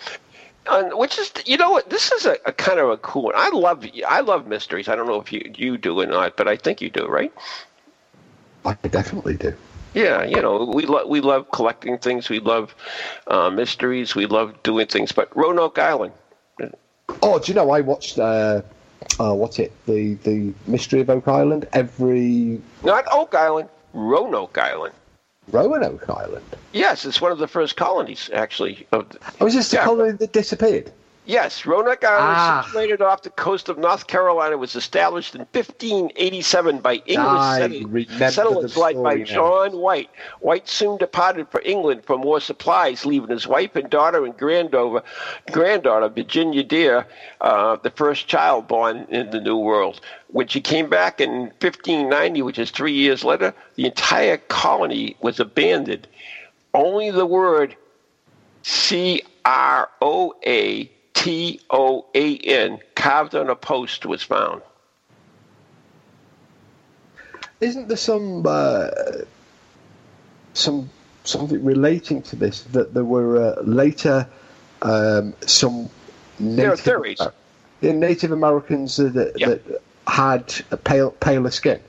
[0.69, 1.89] And which is, you know what?
[1.91, 3.35] This is a, a kind of a cool one.
[3.37, 4.89] I love I love mysteries.
[4.89, 7.33] I don't know if you you do or not, but I think you do, right?
[8.65, 9.55] I definitely do.
[9.97, 12.29] Yeah, you know, we love we love collecting things.
[12.29, 12.75] We love
[13.29, 14.15] uh, mysteries.
[14.15, 15.11] We love doing things.
[15.11, 16.13] But Roanoke Island.
[17.23, 18.61] Oh, do you know I watched uh,
[19.19, 24.93] uh, what's it the the Mystery of Oak Island every Not Oak Island, Roanoke Island.
[25.51, 26.45] Roanoke Island.
[26.73, 28.87] Yes, it's one of the first colonies, actually.
[28.93, 29.85] Of the, Oh, is this the Yeah.
[29.85, 30.93] colony that disappeared?
[31.27, 32.63] Yes, Roanoke Island, Ah.
[32.67, 38.95] situated off the coast of North Carolina, was established in 1587 by English settlers, led
[39.03, 39.25] by story now.
[39.25, 40.09] John White.
[40.39, 45.03] White soon departed for England for more supplies, leaving his wife and daughter and granddaughter,
[45.51, 47.09] granddaughter Virginia Dare,
[47.41, 50.01] uh, the first child born in the New World.
[50.29, 55.41] When she came back in 1590, which is three years later, the entire colony was
[55.41, 56.07] abandoned.
[56.73, 57.75] Only the word
[58.63, 60.89] C R O A
[61.27, 64.63] T O A N carved on a post was found.
[67.61, 68.91] Isn't there some uh,
[70.55, 70.89] some
[71.25, 74.29] something relating to this that there were uh, later
[74.83, 75.89] um, some
[76.39, 77.19] There are theories.
[77.81, 79.49] yeah, Native Americans uh, that, Yeah.
[79.49, 81.81] that had a pale paler skin.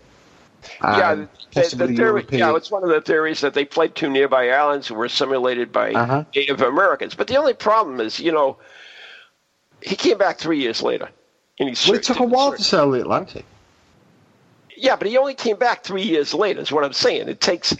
[0.81, 4.09] yeah, Um, the, the theory, yeah, it's one of the theories that they fled to
[4.09, 6.23] nearby islands and were assimilated by Uh-huh.
[6.35, 7.13] Native Americans.
[7.13, 8.57] But the only problem is, you know,
[9.81, 11.09] he came back three years later.
[11.59, 13.45] And he well, it took a while to sail the Atlantic.
[14.75, 16.61] Yeah, but he only came back three years later.
[16.61, 17.29] Is what I'm saying.
[17.29, 17.75] It takes,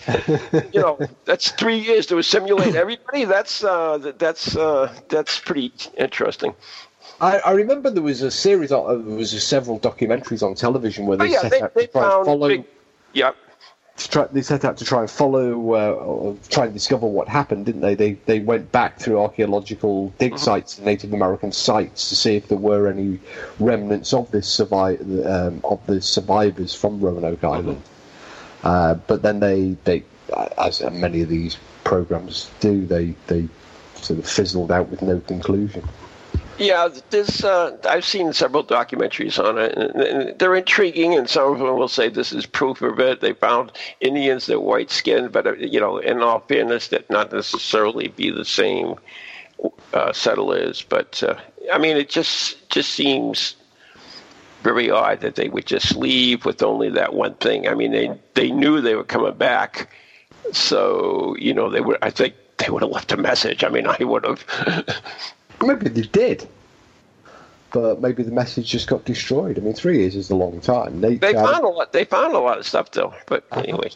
[0.74, 3.26] you know, that's three years to assimilate everybody.
[3.26, 6.56] That's uh, th- that's uh, that's pretty interesting.
[7.22, 11.18] I, I remember there was a series, of, there was several documentaries on television where
[11.20, 12.48] Oh they yeah, set they, out they to try and follow.
[12.48, 12.66] big.
[13.14, 13.32] Yeah,
[13.98, 17.66] try, they set out to try and follow, uh, or try and discover what happened,
[17.66, 17.96] didn't they?
[17.96, 20.44] They they went back through archaeological dig Mm-hmm.
[20.44, 23.20] sites, Native American sites, to see if there were any
[23.60, 27.46] remnants of this survive um, of the survivors from Roanoke Mm-hmm.
[27.46, 27.82] Island.
[28.64, 30.04] Uh, but then they they,
[30.58, 33.48] as many of these programs do, they they
[33.96, 35.84] sort of fizzled out with no conclusion.
[36.58, 36.90] Yeah.
[37.10, 41.16] There's uh, I've seen several documentaries on it, and, they're intriguing.
[41.16, 43.22] And some of them will say this is proof of it.
[43.22, 47.32] They found Indians that white skinned, but uh, you know, in all fairness, that not
[47.32, 48.96] necessarily be the same
[49.94, 50.82] uh, settlers.
[50.82, 51.36] But uh,
[51.72, 53.56] I mean, it just just seems
[54.64, 57.68] very odd that they would just leave with only that one thing.
[57.68, 59.90] I mean, they they knew they were coming back,
[60.52, 61.98] so you know they would.
[62.02, 63.64] I think they would have left a message.
[63.64, 64.44] I mean, I would have.
[65.62, 66.48] Maybe they did.
[67.72, 69.58] But maybe the message just got destroyed.
[69.58, 71.02] I mean, three years is a long time.
[71.02, 71.92] They, They found a lot.
[71.92, 73.14] They found a lot of stuff though.
[73.26, 73.62] But uh-huh.
[73.62, 73.92] anyway,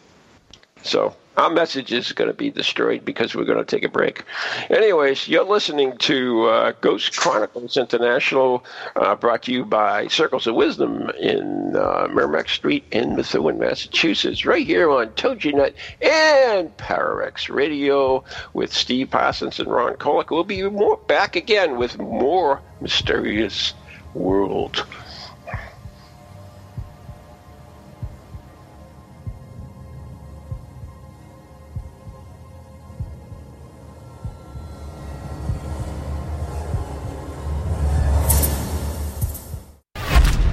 [0.84, 4.24] so our message is going to be destroyed because we're going to take a break.
[4.70, 8.65] Anyways, you're listening to uh, Ghost Chronicles International,
[8.98, 14.46] uh, brought to you by Circles of Wisdom in uh, Merrimack Street in Methuen, Massachusetts,
[14.46, 20.32] right here on TogiNet and Pararex Radio with Steve Parsons and Ron Kolick.
[20.32, 23.74] We'll be more, back again with more mysterious
[24.13, 24.86] world.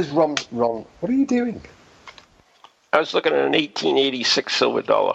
[0.00, 1.60] Alice Ron, Ron, what are you doing?
[2.94, 5.12] I was looking at an 1886 silver dollar.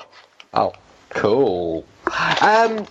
[0.54, 0.74] Oh,
[1.10, 1.88] cool.
[2.40, 2.86] Um,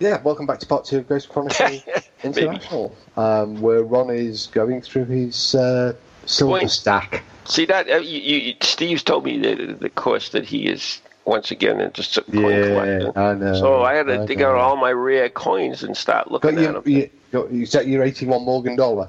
[0.00, 1.84] yeah, welcome back to part two of Ghost Chronicles
[2.24, 5.92] International, um, where Ron is going through his uh,
[6.26, 6.70] silver Point.
[6.72, 7.22] stack.
[7.44, 11.52] See that uh, you, you, Steve's told me that the course that he is once
[11.52, 13.12] again into s- coin Yeah, collecting.
[13.14, 16.32] I know, So I had to I dig out all my rare coins and start
[16.32, 16.82] Got looking at your, them.
[16.84, 19.08] you, got, you set your 81 Morgan dollar.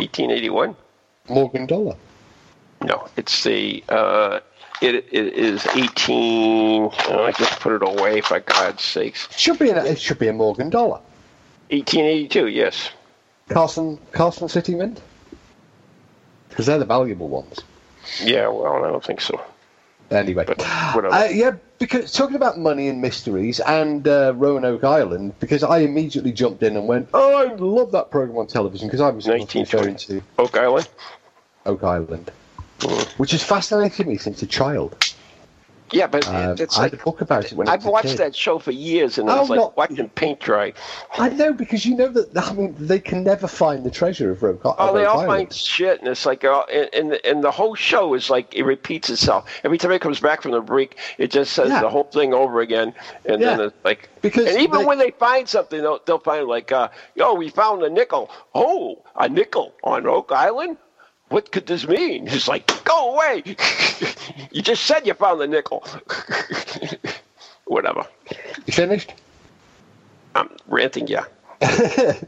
[0.00, 0.76] 1881.
[1.28, 1.96] Morgan dollar.
[2.82, 4.40] No, it's the uh,
[4.80, 6.90] it, it is 18.
[7.08, 9.28] Oh, I just put it away for God's sakes.
[9.36, 11.00] Should be an, it should be a Morgan dollar.
[11.70, 12.46] 1882.
[12.48, 12.90] Yes.
[13.48, 15.00] Carson Carson City Mint.
[16.48, 17.60] Because they're the valuable ones.
[18.22, 18.48] Yeah.
[18.48, 19.40] Well, I don't think so.
[20.10, 25.62] Anyway, But uh, yeah, because talking about money and mysteries and uh, Roanoke Island, because
[25.62, 29.10] I immediately jumped in and went, "Oh, I love that program on television," because I
[29.10, 29.42] was referring
[29.96, 30.20] 1920.
[30.20, 30.88] to Oak Island.
[31.66, 32.30] Oak Island,
[32.78, 33.08] Mm.
[33.18, 34.96] which has fascinated me since a child.
[35.92, 38.16] Yeah, but Um, it's I like a book about it when I I've was watched
[38.18, 40.72] that show for years, and Oh, it's like not- watching paint dry.
[41.18, 44.42] I know because you know that I mean they can never find the treasure of
[44.44, 47.74] Oak, Oh, they all find shit, and it's like, uh, and, and and the whole
[47.74, 50.96] show is like it repeats itself every time it comes back from the break.
[51.18, 51.80] It just says Yeah.
[51.80, 55.12] the whole thing over again, and then it's like Because And even they- when they
[55.12, 58.30] find something, they'll, they'll find like, uh, yo, we found a nickel.
[58.54, 60.76] Oh, a nickel on Oak Island.
[61.28, 62.26] What could this mean?
[62.26, 63.42] He's like, go away.
[64.50, 65.84] you just said you found the nickel.
[67.66, 68.06] Whatever.
[68.66, 69.12] You finished?
[70.34, 71.24] I'm ranting, yeah.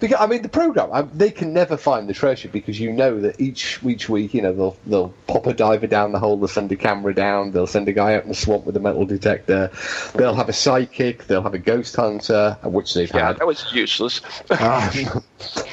[0.00, 3.20] Because I mean, the program I, they can never find the treasure because you know
[3.20, 6.48] that each each week, you know, they'll they'll pop a diver down the hole, they'll
[6.48, 9.04] send a camera down, they'll send a guy out in the swamp with a metal
[9.06, 9.70] detector,
[10.14, 13.38] they'll have a psychic they'll have a ghost hunter, which they've Yeah, had.
[13.38, 14.20] that was useless.
[14.50, 15.22] Um,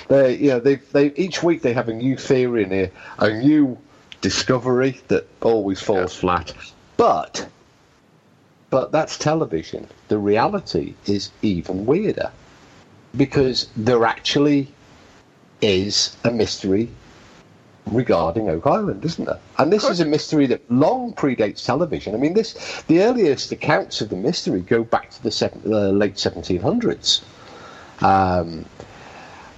[0.09, 3.31] they, you know, they they each week they have a new theory and a, a
[3.31, 3.77] new
[4.21, 6.53] discovery that always falls flat.
[6.97, 7.47] But
[8.69, 9.87] but that's television.
[10.07, 12.31] The reality is even weirder
[13.15, 14.67] because there actually
[15.61, 16.89] is a mystery
[17.87, 19.39] regarding Oak Island, isn't there?
[19.57, 22.13] And this is a mystery that long predates television.
[22.13, 25.89] I mean, this the earliest accounts of the mystery go back to the seven, uh,
[25.89, 27.21] late 1700s.
[28.03, 28.65] Um,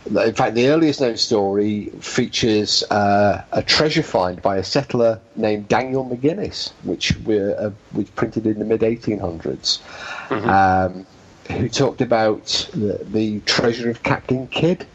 [0.06, 5.70] in fact, the earliest known story features uh, a treasure find by a settler named
[5.70, 9.80] Daniel McGuinness, which were uh, was printed in the mid 1800s,
[10.32, 11.06] um,
[11.52, 14.86] who talked about the, the treasure of Captain Kidd.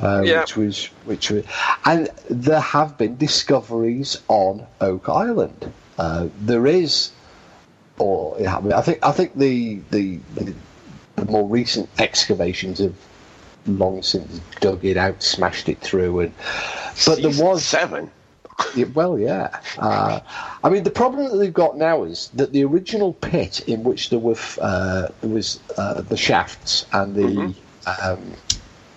[0.00, 0.40] Uh, Yeah.
[0.40, 1.44] Which was, which was,
[1.84, 5.72] and there have been discoveries on Oak Island.
[5.98, 7.10] Uh, there is,
[7.98, 10.54] or yeah, I, mean, I think, I think the, the the
[11.16, 12.94] the more recent excavations have
[13.66, 16.34] long since dug it out, smashed it through, and
[17.04, 18.10] but there was seven.
[18.74, 19.60] Yeah, well, yeah.
[19.78, 20.20] Uh,
[20.62, 24.10] I mean, the problem that they've got now is that the original pit in which
[24.10, 27.54] there were f- uh, there was uh, the shafts and the
[28.02, 28.34] um,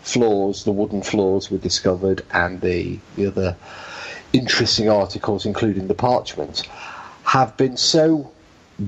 [0.02, 3.56] floors, the wooden floors, were discovered, and the the other
[4.34, 6.63] interesting articles, including the parchment,
[7.23, 8.32] have been so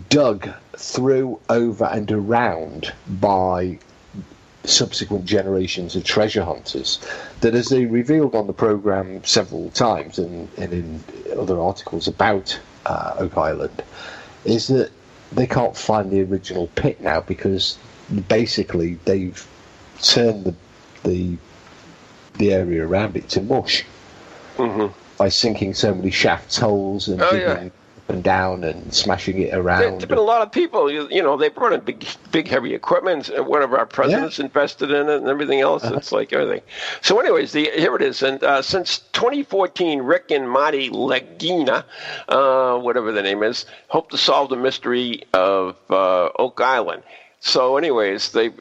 [0.09, 3.79] dug through, over, and around by
[4.69, 6.99] subsequent generations of treasure hunters
[7.41, 11.03] that as they revealed on the program several times and, and in
[11.37, 13.83] other articles about uh, Oak Island
[14.45, 14.91] is that
[15.31, 17.77] they can't find the original pit now because
[18.27, 19.45] basically they've
[20.01, 20.55] turned the
[21.03, 21.37] the,
[22.37, 23.83] the area around it to mush
[25.17, 27.69] by sinking so many shafts holes and Oh, digging yeah.
[28.07, 29.81] And down and smashing it around.
[29.81, 32.47] There, has been a lot of people, you, you know, they brought in big, big
[32.47, 33.29] heavy equipment.
[33.29, 35.83] and One of our presidents invested in it and everything else.
[35.83, 35.95] Uh-huh.
[35.95, 36.61] It's like everything.
[37.01, 38.21] So, anyways, the, here it is.
[38.21, 41.83] And uh, since 2014, Rick and Marty Lagina,
[42.29, 47.01] uh, whatever the name is, hope to solve the mystery of uh, Oak Island.
[47.39, 48.51] So, anyways, they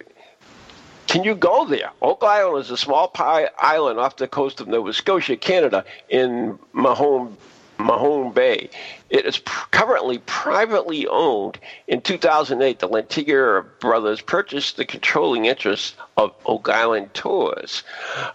[1.07, 1.90] can you go there?
[2.02, 7.37] Oak Island is a small island off the coast of Nova Scotia, Canada, in Mahone,
[7.78, 8.70] Mahone Bay.
[9.10, 11.58] It is currently privately owned.
[11.87, 17.82] In 2008, the Lantier brothers purchased the controlling interest of Oak Island Tours.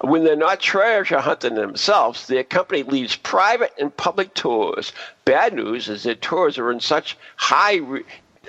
[0.01, 4.93] When they're not treasure hunting themselves, their company leads private and public tours.
[5.25, 8.03] Bad news is that tours are in such high re-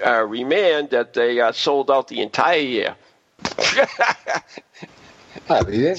[0.05, 2.95] uh, remand that they uh, sold out the entire year.
[5.49, 5.97] I mean,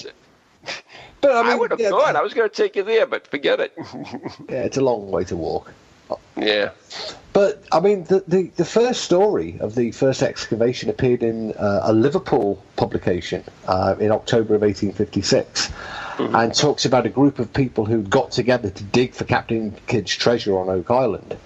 [1.21, 3.27] but I I, would have yeah, thought I was going to take you there, but
[3.27, 3.73] forget it.
[4.49, 5.71] yeah, it's a long way to walk.
[6.35, 6.71] yeah.
[7.33, 11.81] But I mean, the, the, the first story of the first excavation appeared in uh,
[11.83, 15.71] a Liverpool publication uh, in October of 1856,
[16.19, 20.13] and talks about a group of people who got together to dig for Captain Kidd's
[20.13, 21.37] treasure on Oak Island.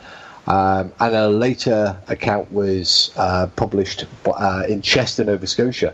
[0.47, 5.93] Um, and a later account was uh, published uh, in Chester, Nova Scotia,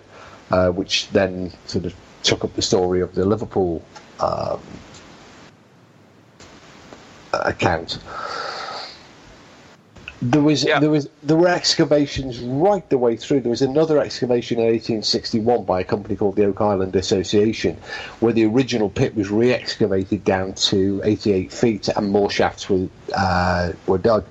[0.49, 3.83] uh, which then sort of took up the story of the Liverpool
[4.19, 4.61] um,
[7.33, 7.99] account.
[10.23, 10.79] There was Yeah.
[10.79, 13.41] there was there were excavations right the way through.
[13.41, 17.75] There was another excavation in 1861 by a company called the Oak Island Association,
[18.19, 23.71] where the original pit was re-excavated down to 88 feet, and more shafts were uh,
[23.87, 24.25] were dug.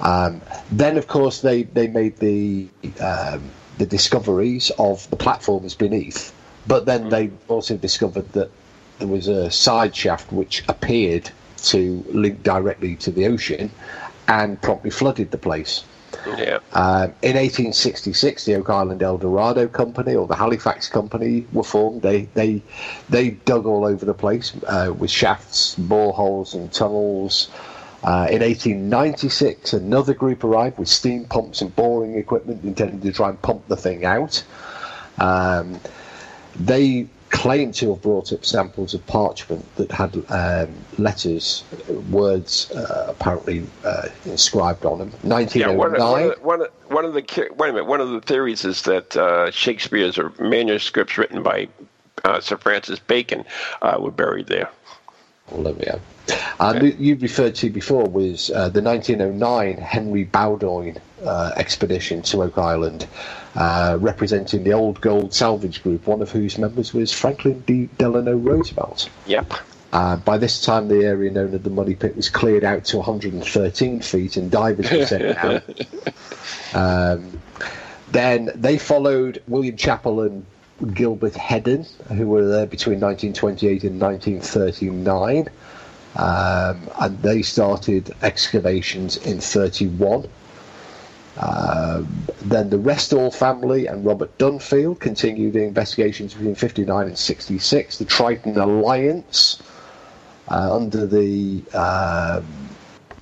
[0.00, 0.40] Um,
[0.70, 2.68] then, of course, they they made the
[3.00, 3.42] um,
[3.78, 6.32] the discoveries of the platforms beneath,
[6.68, 8.50] but then they also discovered that
[8.98, 13.70] there was a side shaft which appeared to link directly to the ocean
[14.28, 15.84] and promptly flooded the place.
[16.26, 16.58] Yeah.
[16.72, 22.02] Um, in 1866, the Oak Island El Dorado Company or the Halifax Company were formed.
[22.02, 22.62] They they
[23.08, 27.50] they dug all over the place uh, with shafts, boreholes, and tunnels.
[28.02, 33.28] Uh, in 1896, another group arrived with steam pumps and boring equipment intended to try
[33.28, 34.44] and pump the thing out.
[35.18, 35.80] Um,
[36.58, 41.62] they claimed to have brought up samples of parchment that had um, letters,
[42.10, 45.12] words uh, apparently uh, inscribed on them.
[45.22, 46.28] Yeah, one, of- 1909.
[46.40, 47.86] one, of, one, of, the wait a minute.
[47.86, 51.68] One of the theories is that uh, Shakespeare's or manuscripts written by
[52.24, 53.44] uh, Sir Francis Bacon
[53.82, 54.70] uh, were buried there.
[55.50, 56.00] Well, there we go.
[56.60, 62.42] And the- you referred to before was uh, the 1909 Henry Bowdoin uh, expedition to
[62.42, 63.06] Oak Island,
[63.58, 67.88] uh, representing the Old Gold Salvage Group, one of whose members was Franklin D.
[67.98, 69.10] Delano Roosevelt.
[69.26, 69.52] Yep.
[69.92, 72.98] Uh, by this time, the area known as the Money Pit was cleared out to
[72.98, 75.62] 113 feet, and divers were sent out.
[76.74, 77.40] Um,
[78.12, 80.44] then they followed William Chappell and
[80.92, 85.48] Gilbert Hedden, who were there between 1928 and 1939,
[86.16, 90.28] um, and they started excavations in 31.
[91.38, 92.08] Um,
[92.42, 97.98] then the Restall family and Robert Dunfield continued the investigations between 59 and 66.
[97.98, 99.62] The Triton Alliance,
[100.48, 102.44] uh, under the um,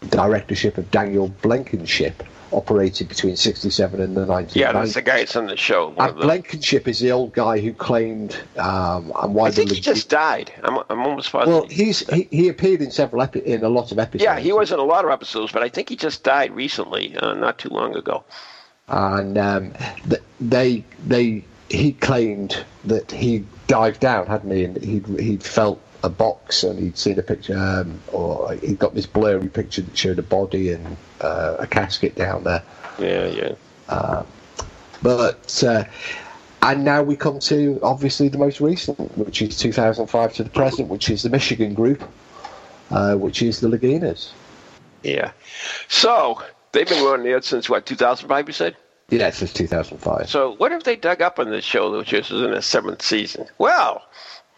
[0.09, 4.55] directorship of Daniel Blankenship, operated between 67 and the 1990s.
[4.55, 5.95] Yeah, that's the guy that's on the show.
[5.99, 10.09] And Blankenship is the old guy who claimed um, and why I think he just
[10.09, 10.53] died.
[10.63, 11.55] I'm, I'm almost positive.
[11.55, 14.25] well he's he, he appeared in several epi- in a lot of episodes.
[14.25, 17.17] yeah, he was in a lot of episodes, but I think he just died recently,
[17.17, 18.25] uh, not too long ago.
[18.89, 19.73] and um,
[20.09, 24.65] th- they they he claimed that he dived down, hadn't he?
[24.65, 28.95] And he'd he'd felt a box and he'd seen a picture, um, or he'd got
[28.95, 32.63] this blurry picture that showed a body and uh, a casket down there.
[32.99, 34.23] Yeah, yeah.
[35.03, 35.85] But uh,
[36.63, 40.89] and now we come to obviously the most recent, which is 2005 to the present,
[40.89, 42.03] which is the Michigan group,
[42.91, 44.33] uh, which is the Laginas.
[45.03, 45.33] Yeah.
[45.89, 46.43] So
[46.73, 48.49] they've been running it since what 2005?
[48.49, 48.77] You said.
[49.09, 50.29] Yeah, since 2005.
[50.29, 53.47] So what have they dug up on this show, which is in the seventh season?
[53.59, 54.03] Well,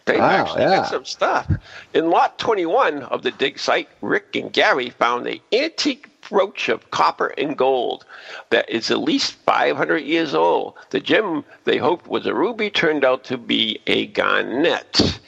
[0.09, 0.77] they Wow, actually yeah.
[0.77, 1.47] got some stuff.
[1.95, 6.91] In lot 21 of the dig site, Rick and Gary found an antique brooch of
[6.91, 8.05] copper and gold
[8.51, 10.75] that is at least 500 years old.
[10.91, 15.21] The gem they hoped was a ruby turned out to be a garnet.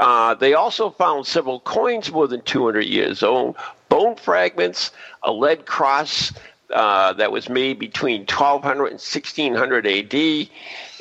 [0.00, 3.56] Uh, they also found several coins more than 200 years old,
[3.88, 4.92] bone fragments,
[5.24, 6.32] a lead cross
[6.72, 10.48] uh, that was made between 1200 and 1600 AD,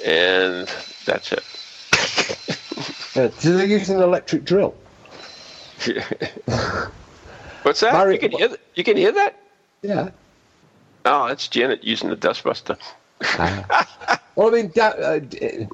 [0.05, 0.67] and
[1.05, 1.43] that's it.
[3.17, 4.75] Uh, do they use an electric drill?
[7.63, 8.11] What's that?
[8.11, 9.39] You can hear th- you can hear that?
[9.81, 10.09] Yeah.
[11.05, 12.77] Oh, that's Janet using the dustbuster.
[14.35, 15.67] Well, I mean, uh, d-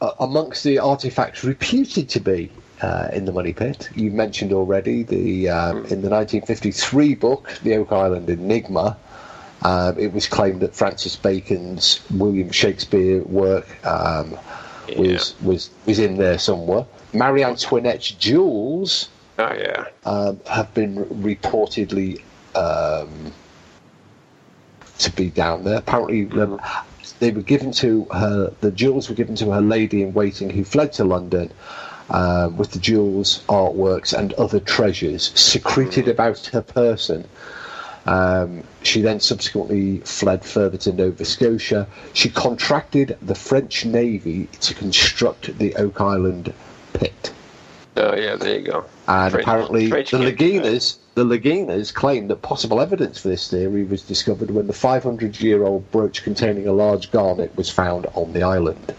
[0.00, 5.02] uh, amongst the artifacts reputed to be uh, in the Money Pit, you mentioned already
[5.02, 8.96] the um, in the 1953 book, The Oak Island Enigma.
[9.62, 14.38] Um, it was claimed that Francis Bacon's William Shakespeare work um,
[14.96, 16.86] was was was in there somewhere.
[17.12, 19.08] Marie Antoinette's jewels
[19.38, 19.86] Oh yeah.
[20.04, 22.20] um, have been reportedly
[22.56, 23.32] um,
[24.98, 25.78] to be down there.
[25.78, 26.60] Apparently, um,
[27.20, 28.52] they were given to her.
[28.60, 31.52] The jewels were given to her lady in waiting, who fled to London
[32.10, 37.28] um, with the jewels, artworks, and other treasures secreted about her person.
[38.08, 41.86] Um, she then subsequently fled further to Nova Scotia.
[42.14, 46.54] She contracted the French Navy to construct the Oak Island
[46.94, 47.32] pit.
[47.98, 48.36] Oh yeah.
[48.36, 48.86] There you go.
[49.08, 50.18] And French- apparently, French the.
[50.18, 55.90] Laginas, the Laginas claim that possible evidence for this theory was discovered when the 500-year-old
[55.90, 58.94] brooch containing a large garnet was found on the island.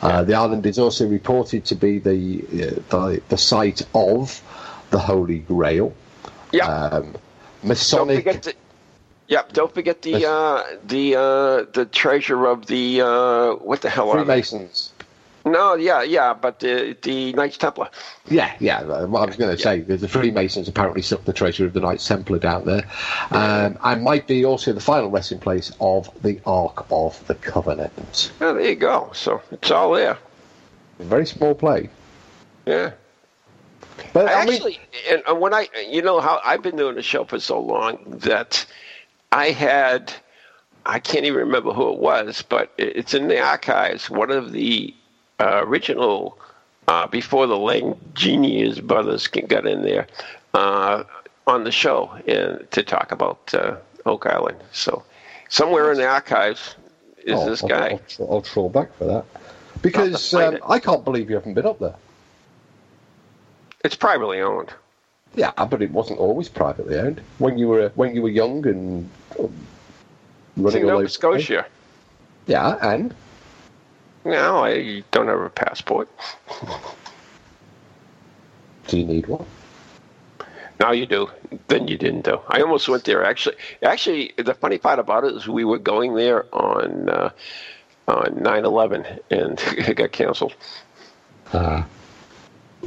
[0.00, 4.40] Uh, the island is also reported to be the, uh, the the site of
[4.90, 5.92] the Holy Grail.
[6.52, 6.66] Yeah.
[6.68, 7.16] Um,
[7.62, 8.16] don't Masonic.
[8.24, 8.54] forget the.
[9.28, 9.52] Yep.
[9.54, 14.18] Don't forget the uh, the uh, the treasure of the uh, what the hell are?
[14.18, 14.92] Freemasons.
[15.46, 17.88] No, yeah, yeah, but the the Knights Templar.
[18.28, 18.82] Yeah, yeah.
[18.82, 22.06] What I was going to say, the, Freemasons apparently took the treasure of the Knights
[22.06, 22.84] Templar down there,
[23.30, 28.32] um, and might be also the final resting place of the Ark of the Covenant.
[28.40, 29.10] Yeah, there you go.
[29.12, 30.18] So it's all there.
[30.98, 31.90] Very small play,
[32.64, 32.92] Yeah.
[34.12, 34.78] But I, Actually,
[35.10, 37.98] and, and when I, you know how I've been doing the show for so long
[38.06, 38.64] that
[39.32, 40.12] I had,
[40.84, 44.08] I can't even remember who it was, but it's in the archives.
[44.10, 44.94] One of the
[45.40, 46.38] uh, original,
[46.88, 50.06] uh, before the Lang Langenius brothers got in there,
[50.54, 51.04] uh,
[51.46, 54.58] on the show and to talk about uh, Oak Island.
[54.72, 55.04] So
[55.48, 56.76] somewhere in the archives
[57.24, 57.88] is oh, this I'll- guy.
[57.90, 59.24] I'll, tr- I'll troll back for that
[59.82, 60.58] because um.
[60.68, 61.94] I can't believe you haven't been up there.
[63.86, 64.74] It's privately owned.
[65.36, 67.20] Yeah, but it wasn't always privately owned.
[67.38, 69.08] When you were when you were young and
[69.38, 69.52] um,
[70.56, 71.64] It's running in all Nova Scotia.
[72.48, 73.14] Yeah, and
[74.24, 76.08] No, I don't have a passport.
[78.88, 79.46] do you need one?
[80.80, 81.30] Now you do.
[81.68, 82.40] Then you didn't do.
[82.48, 83.22] I almost went there.
[83.22, 87.30] Actually, actually, the funny part about it is we were going there on uh,
[88.08, 90.56] on 9/11, and it got canceled.
[91.52, 91.84] Uh,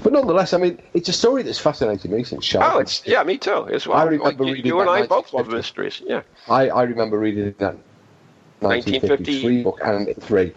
[0.03, 2.73] but nonetheless, I mean, it's a story that's fascinated me since childhood.
[2.75, 3.67] Oh, it's yeah, me too.
[3.67, 3.97] As well.
[3.97, 6.01] I remember Like, reading you and I both love mysteries.
[6.05, 6.21] Yeah.
[6.49, 7.75] I, I remember reading that
[8.59, 10.53] 1953 book and three.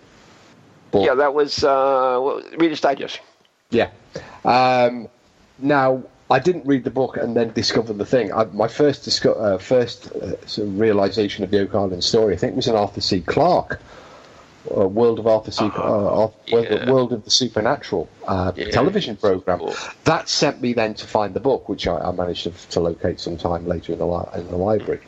[0.90, 1.06] Book.
[1.06, 3.20] Yeah, that was uh, Reader's Digest.
[3.70, 3.90] Yeah.
[4.44, 5.08] Um,
[5.58, 8.32] now, I didn't read the book and then discover the thing.
[8.32, 12.34] I, my first disco- uh, first uh, sort of realization of the Oak Island story,
[12.34, 13.20] I think, was in Arthur C.
[13.20, 13.80] Clarke.
[14.70, 15.64] Uh, World of Arthur C.
[15.64, 16.90] Uh, Arth- World, yeah.
[16.90, 19.58] World of the Supernatural uh, Yeah, television program.
[19.58, 19.74] cool.
[20.04, 23.18] That sent me then to find the book, which I, I managed to, to locate
[23.18, 25.00] sometime later in the li- in the library.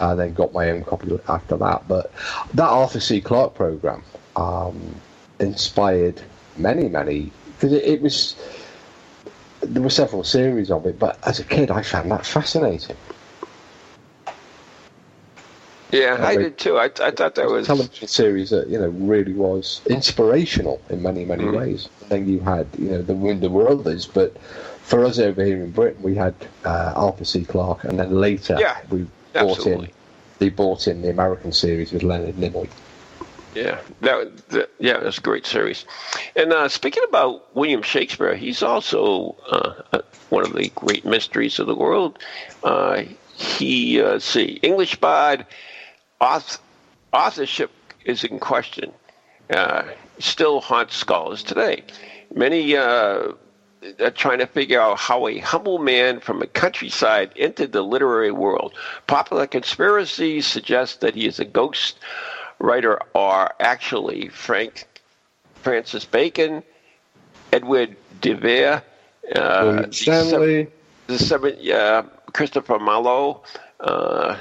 [0.00, 1.86] And then got my own copy after that.
[1.86, 2.10] But
[2.54, 3.20] that Arthur C.
[3.20, 4.02] Clarke program
[4.34, 4.96] um,
[5.38, 6.20] inspired
[6.56, 8.34] many, many because it, it was
[9.60, 10.98] there were several series of it.
[10.98, 12.96] But as a kid, I found that fascinating.
[15.92, 16.78] Yeah, I did too.
[16.78, 21.02] I, I thought that was a television series that you know really was inspirational in
[21.02, 21.56] many many Mm.
[21.56, 21.88] ways.
[22.02, 25.70] And then you had you know the were others, but for us over here in
[25.70, 26.34] Britain, we had
[26.64, 27.44] uh, Arthur C.
[27.44, 29.92] Clarke, and then later Yeah, we bought in absolutely.
[30.38, 32.68] they bought in the American series with Leonard Nimoy.
[33.54, 35.84] Yeah, that, that yeah, that's a great series.
[36.36, 41.66] And uh, speaking about William Shakespeare, he's also uh, one of the great mysteries of
[41.66, 42.18] the world.
[42.62, 43.02] Uh,
[43.34, 45.46] he uh, see English bard
[46.20, 47.70] authorship
[48.04, 48.92] is in question.
[49.50, 49.82] Uh,
[50.18, 51.82] still haunts scholars today.
[52.34, 53.32] Many uh,
[53.98, 58.30] are trying to figure out how a humble man from a countryside entered the literary
[58.30, 58.74] world.
[59.06, 61.98] Popular conspiracies suggest that he is a ghost
[62.58, 64.86] writer or actually Frank
[65.56, 66.62] Francis Bacon,
[67.52, 68.82] Edward de Vere,
[69.34, 70.68] uh, Stanley,
[71.06, 72.02] the seven uh,
[72.32, 73.42] Christopher Marlowe.
[73.78, 74.38] Uh,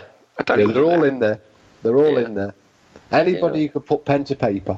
[0.48, 1.06] yeah, he they're all there.
[1.06, 1.42] in there.
[1.84, 2.26] They're all Yeah.
[2.26, 2.54] in there.
[3.12, 3.68] Anybody Yeah.
[3.68, 4.78] who could put pen to paper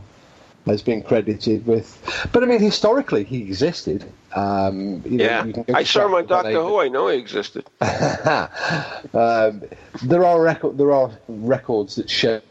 [0.65, 1.97] has been credited with.
[2.31, 4.05] But I mean, historically, he existed.
[4.35, 6.79] Um, you know, Yeah, you I saw him on Doctor Who.
[6.79, 7.65] I know he existed.
[7.81, 9.63] um,
[10.03, 12.41] there are record, there are records that show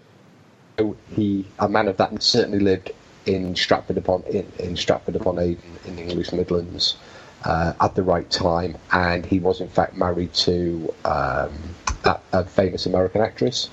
[1.14, 2.90] he a man of that and certainly lived
[3.26, 6.96] in Stratford upon in, in Stratford upon Avon in the English Midlands
[7.44, 11.52] uh, at the right time, and he was in fact married to um,
[12.04, 13.68] a, a famous American actress.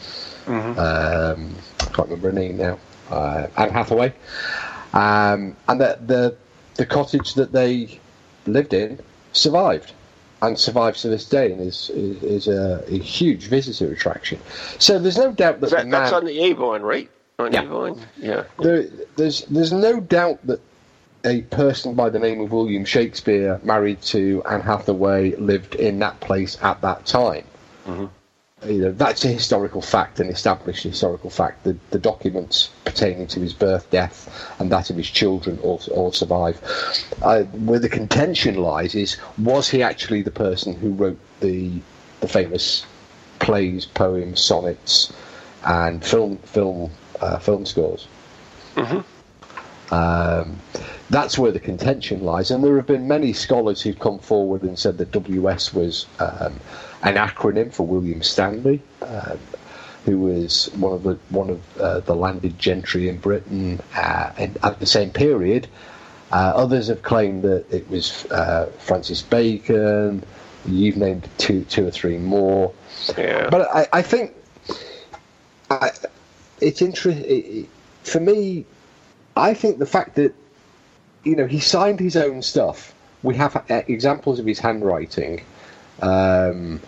[0.47, 2.79] Um, I can't remember her name now.
[3.09, 4.13] Uh, Anne Hathaway,
[4.93, 6.35] um, and the, the
[6.75, 7.99] the cottage that they
[8.45, 8.99] lived in
[9.31, 9.93] survived
[10.41, 14.39] and survives to this day and is is, is a, a huge visitor attraction.
[14.77, 17.09] So there's no doubt that, That, the that's on the Avon, right?
[17.39, 17.63] On Yeah.
[17.63, 18.43] Avon, yeah.
[18.59, 20.59] there, there's there's no doubt that
[21.23, 26.19] a person by the name of William Shakespeare, married to Anne Hathaway, lived in that
[26.19, 27.43] place at that time.
[28.65, 31.63] You know, that's a historical fact, an established historical fact.
[31.63, 36.11] The, the documents pertaining to his birth, death, and that of his children all, all
[36.11, 36.59] survive.
[37.21, 41.71] Uh, where the contention lies is, was he actually the person who wrote the
[42.19, 42.83] the famous
[43.37, 45.13] plays, poems, sonnets,
[45.63, 46.89] and film film
[47.21, 48.07] uh, film scores?
[49.91, 50.59] Um,
[51.11, 54.77] that's where the contention lies, and there have been many scholars who've come forward and
[54.77, 56.59] said that WS was um,
[57.03, 59.39] an acronym for William Stanley, um,
[60.05, 64.57] who was one of the one of uh, the landed gentry in Britain, uh, and
[64.63, 65.67] at the same period.
[66.29, 70.23] Uh, others have claimed that it was uh, Francis Bacon.
[70.65, 72.73] You've named two, two or three more.
[73.17, 73.49] Yeah.
[73.49, 74.35] But I, I think
[75.69, 75.91] I,
[76.59, 77.23] it's interesting.
[77.25, 77.69] It,
[78.03, 78.65] for me,
[79.37, 80.33] I think the fact that
[81.27, 82.93] you know, he signed his own stuff.
[83.21, 85.41] We have uh, examples of his handwriting,
[86.01, 86.79] um,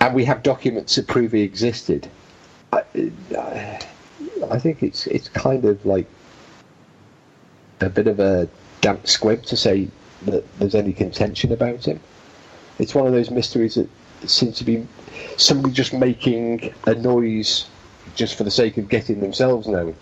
[0.00, 2.08] and we have documents that prove he existed.
[2.72, 2.82] I,
[4.50, 6.06] I think it's it's kind of like
[7.80, 8.48] a bit of a
[8.80, 9.88] damp squib to say
[10.22, 12.00] that there's any contention about him.
[12.78, 13.88] It's one of those mysteries that
[14.26, 14.86] seems to be
[15.36, 17.66] somebody just making a noise
[18.14, 19.94] just for the sake of getting themselves known.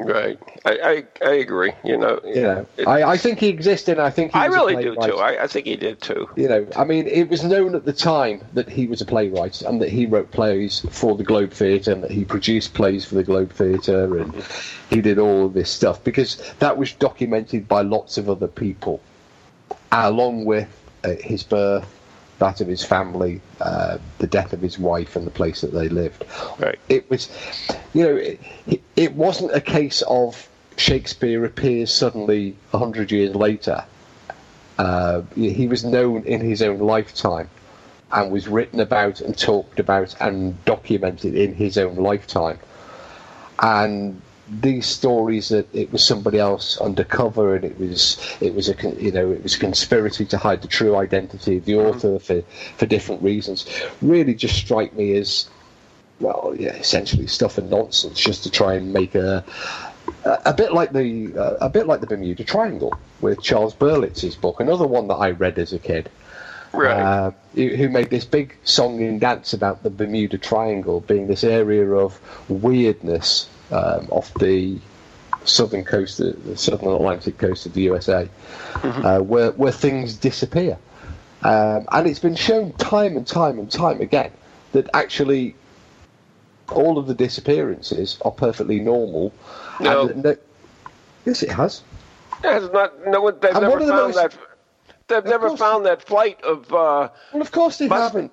[0.00, 0.38] Right.
[0.64, 1.72] I, I, I agree.
[1.84, 2.20] You know.
[2.24, 3.98] You know, I, I think he existed.
[3.98, 5.16] I think he I really do too.
[5.16, 6.28] I, I think he did too.
[6.36, 9.60] you know, I mean, it was known at the time that he was a playwright
[9.62, 13.14] and that he wrote plays for the Globe Theatre and that he produced plays for
[13.14, 14.34] the Globe Theatre and
[14.88, 19.00] he did all of this stuff because that was documented by lots of other people,
[19.92, 20.68] along with
[21.04, 21.86] uh, his birth,
[22.40, 25.88] that of his family, uh, the death of his wife, and the place that they
[25.88, 26.24] lived.
[26.58, 26.78] Right.
[26.88, 27.30] It was,
[27.94, 28.40] you know, it,
[28.96, 33.84] it- wasn't a case of Shakespeare appears suddenly a hundred years later
[34.78, 37.50] uh, he was known in his own lifetime
[38.12, 42.58] and was written about and talked about and documented in his own lifetime.
[43.60, 48.74] And these stories that it was somebody else undercover and it was it was a
[49.00, 52.42] you know it was a conspiracy to hide the true identity of the author for
[52.76, 53.64] for different reasons
[54.02, 55.48] really just strike me as
[56.18, 59.44] well yeah essentially stuff and nonsense just to try and make a
[60.24, 64.60] a, bit like the uh, a bit like the Bermuda Triangle with Charles Berlitz's book,
[64.60, 66.10] another one that I read as a kid.
[66.72, 67.00] Right.
[67.00, 71.84] Uh, who made this big song and dance about the Bermuda Triangle being this area
[71.90, 74.78] of weirdness um, off the
[75.44, 78.28] southern coast, the the southern Atlantic coast of the USA,
[78.82, 80.78] uh, where where things disappear.
[81.42, 84.30] Um, and it's been shown time and time and time again
[84.72, 85.54] that actually
[86.68, 89.32] all of the disappearances are perfectly normal.
[89.80, 90.08] No.
[90.08, 90.40] And that-
[91.24, 91.82] yes, it has.
[92.44, 93.06] It's not.
[93.06, 93.36] No one.
[93.40, 94.38] They've And never one of the found most- that.
[95.08, 96.72] They've never found that flight of.
[96.72, 98.32] Uh, Well, of course they Must- haven't.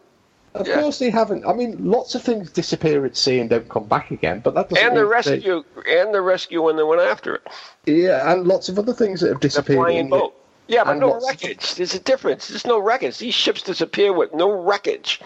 [0.59, 0.81] Of Yeah.
[0.81, 1.45] course they haven't.
[1.45, 4.69] I mean, lots of things disappear at sea and don't come back again, but that
[4.69, 5.63] doesn't and the mean they- rescue.
[5.89, 7.47] And the rescue when they went after it.
[7.85, 9.77] yeah, and lots of other things that have The disappeared.
[9.79, 10.33] flying the- boat.
[10.67, 11.75] Yeah, but and no of- wreckage.
[11.75, 12.47] There's a difference.
[12.49, 13.17] There's no wreckage.
[13.19, 15.21] These ships disappear with no wreckage.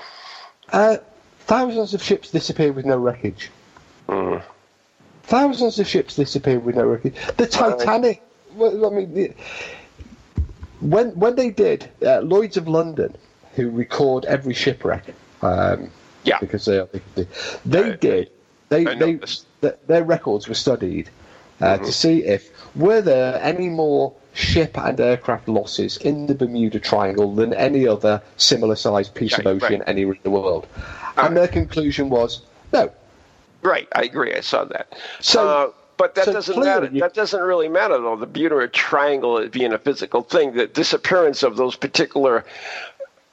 [0.71, 0.97] Uh,
[1.47, 3.49] thousands of ships disappear with no wreckage.
[4.07, 4.41] Mm.
[5.23, 7.15] Thousands of ships disappear with no wreckage.
[7.37, 8.21] The Titanic.
[8.55, 9.31] Well, I mean, the,
[10.81, 13.15] when when they did uh, Lloyd's of London,
[13.55, 15.05] who record every shipwreck,
[15.41, 15.89] um,
[16.23, 16.37] Yeah.
[16.39, 16.85] because they
[17.15, 17.27] they,
[17.65, 18.31] they I- did
[18.69, 19.45] they they noticed.
[19.61, 21.09] their records were studied
[21.59, 26.79] uh, to see if were there any more ship and aircraft losses in the Bermuda
[26.79, 29.89] Triangle than any other similar sized piece of ocean right.
[29.89, 30.67] anywhere in the world,
[31.17, 32.91] and their conclusion was no.
[33.61, 34.33] Right, I agree.
[34.33, 34.93] I saw that.
[35.19, 36.89] So- uh, but that so doesn't matter.
[36.91, 38.15] you- That doesn't really matter, though.
[38.15, 42.43] The Bermuda Triangle being a physical thing, the disappearance of those particular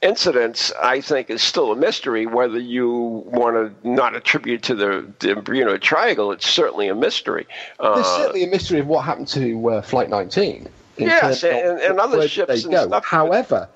[0.01, 2.25] incidents, I think, is still a mystery.
[2.25, 2.89] Whether you
[3.27, 7.47] want to not attribute to the, the Bermuda Triangle, it's certainly a mystery.
[7.79, 10.67] Uh, There's certainly a mystery of what happened to uh, Flight 19.
[10.97, 12.87] Yes, terms of and- and other ships and go.
[12.87, 13.05] stuff.
[13.05, 13.69] However,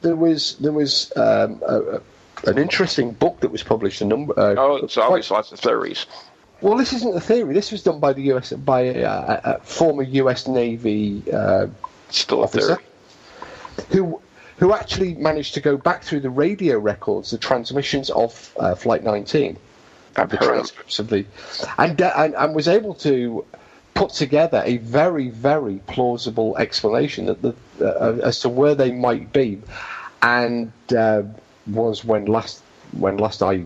[0.00, 2.00] there was there was um, a,
[2.46, 4.32] an interesting book that was published a number.
[4.38, 6.06] Uh, oh, it's always lots of theories.
[6.62, 7.52] well, this isn't a theory.
[7.52, 10.46] This was done by the US by a, a, a former U.S.
[10.48, 11.66] Navy uh,
[12.08, 13.88] Still a officer theory.
[13.90, 14.22] who
[14.60, 19.02] who actually managed to go back through the radio records, the transmissions of uh, Flight
[19.02, 19.56] 19,
[20.16, 21.24] I've the transcripts of the,
[21.78, 23.44] and, uh, and and was able to
[23.94, 29.32] put together a very very plausible explanation that the, uh, as to where they might
[29.32, 29.62] be,
[30.20, 31.22] and uh,
[31.66, 33.64] was when last when last I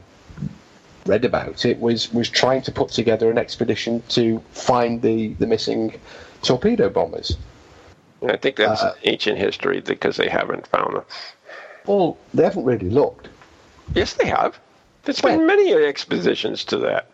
[1.07, 5.47] read about it was was trying to put together an expedition to find the the
[5.47, 5.99] missing
[6.42, 7.36] torpedo bombers.
[8.25, 11.05] And I think that's Uh, ancient history because they haven't found them.
[11.87, 13.29] Well, they haven't really looked.
[13.95, 14.59] Yes, they have.
[15.05, 15.39] There's When?
[15.39, 17.11] been many expeditions to that.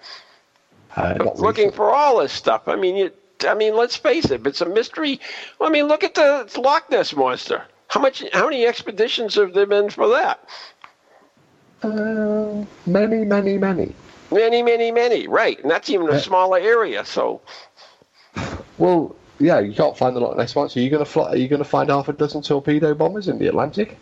[0.96, 2.68] Uh, looking for all this stuff.
[2.68, 3.10] I mean, you,
[3.48, 5.18] I mean, let's face it, it's a mystery.
[5.60, 7.64] I mean, look at the Loch Ness monster.
[7.88, 8.22] How much?
[8.32, 10.38] How many expeditions have there been for that?
[11.82, 13.92] Uh, many, many, many.
[14.30, 15.26] Many, many, many.
[15.26, 16.18] Right, and that's even a Yeah.
[16.20, 17.04] smaller area.
[17.04, 17.40] So,
[18.78, 20.80] Well, yeah, you can't find the Loch Ness monster.
[20.80, 23.28] Are you going to fly, Are you going to find half a dozen torpedo bombers
[23.28, 23.96] in the Atlantic?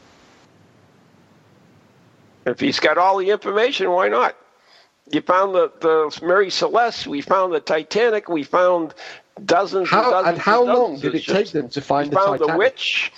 [2.46, 4.36] if he's got all the information, why not?
[5.10, 7.06] You found the the Mary Celeste.
[7.06, 8.28] We found the Titanic.
[8.28, 8.94] We found
[9.44, 11.80] dozens How and dozens and how and how long dozens did it take them to
[11.80, 12.46] find We the found Titanic?
[12.52, 13.12] the Witch.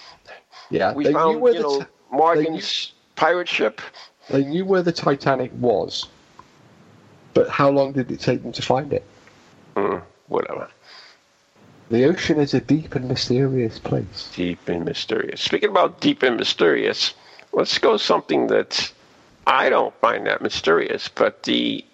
[0.70, 3.80] Yeah, We they knew found where you the know Morgan's pirate ship.
[4.28, 6.06] they knew where the Titanic was,
[7.34, 9.04] but how long did it take them to find it?
[9.76, 9.98] Hmm,
[10.28, 10.68] whatever.
[11.91, 14.30] The ocean is a deep and mysterious place.
[14.36, 15.41] Deep and mysterious.
[15.41, 17.14] Speaking about deep and mysterious,
[17.53, 18.93] let's go something that
[19.45, 21.84] I don't find that mysterious, but the,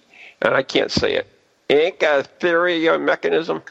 [0.43, 1.27] and I can't say it,
[1.71, 3.63] Antikythera uh, uh, mechanism.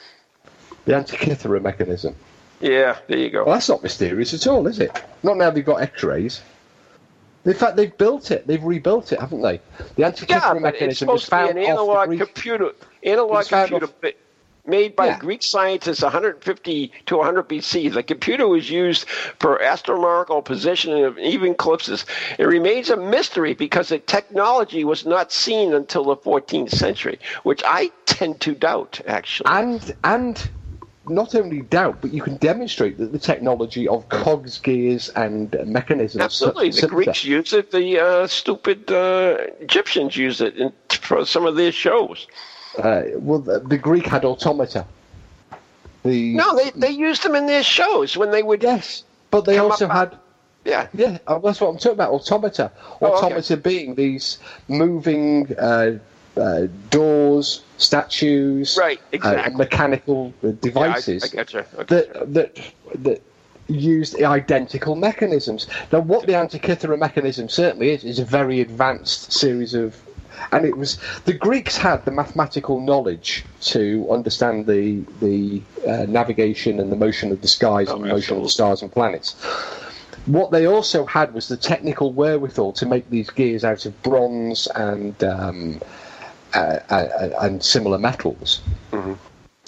[0.86, 2.16] The Antikythera mechanism.
[2.60, 3.44] Yeah, there you go.
[3.46, 5.00] Well, that's not mysterious at all, is it?
[5.22, 6.42] Not now they've got X-rays.
[7.46, 8.48] In fact, they've built it.
[8.48, 9.62] They've rebuilt it, haven't they?
[9.96, 12.72] The Antikythera yeah, but it's mechanism was supposed to be found an analog computer.
[13.04, 14.14] Analog computer off-
[14.68, 15.20] made by Yeah.
[15.20, 17.90] Greek scientists 150 to 100 BC.
[17.94, 19.08] The computer was used
[19.40, 22.06] for astronomical positioning of even eclipses.
[22.38, 27.62] It remains a mystery because the technology was not seen until the 14th century, which
[27.66, 29.50] I tend to doubt, actually.
[29.52, 30.50] and and
[31.08, 36.24] not only doubt, but you can demonstrate that the technology of cogs, gears, and mechanisms.
[36.24, 37.72] Absolutely, the Greeks used it.
[37.72, 42.28] The uh, stupid uh, Egyptians used it in, for some of their shows.
[42.78, 44.86] Uh, well, the, the Greek had automata.
[46.04, 48.62] The No, they, they used them in their shows when they would.
[48.64, 50.18] yes, but they also had
[50.64, 52.12] Yeah, Yeah, uh, that's what I'm talking about.
[52.12, 52.72] Automata.
[53.02, 53.26] Oh, okay.
[53.28, 55.98] Automata being these moving uh,
[56.38, 59.56] uh, doors, statues, Right, uh, exactly.
[59.56, 61.66] mechanical uh, Yeah, I, devices I gotcha.
[61.88, 62.72] That that
[63.04, 63.22] that
[63.68, 65.66] used identical mechanisms.
[65.92, 69.96] Now, what the Antikythera mechanism certainly is is a very advanced series of.
[70.52, 76.80] And it was the Greeks had the mathematical knowledge to understand the the uh, navigation
[76.80, 79.34] and the motion of the skies Oh, and the motion of the stars and planets.
[80.26, 84.68] What they also had was the technical wherewithal to make these gears out of bronze
[84.68, 85.82] and um,
[86.54, 88.62] uh, uh, and similar metals,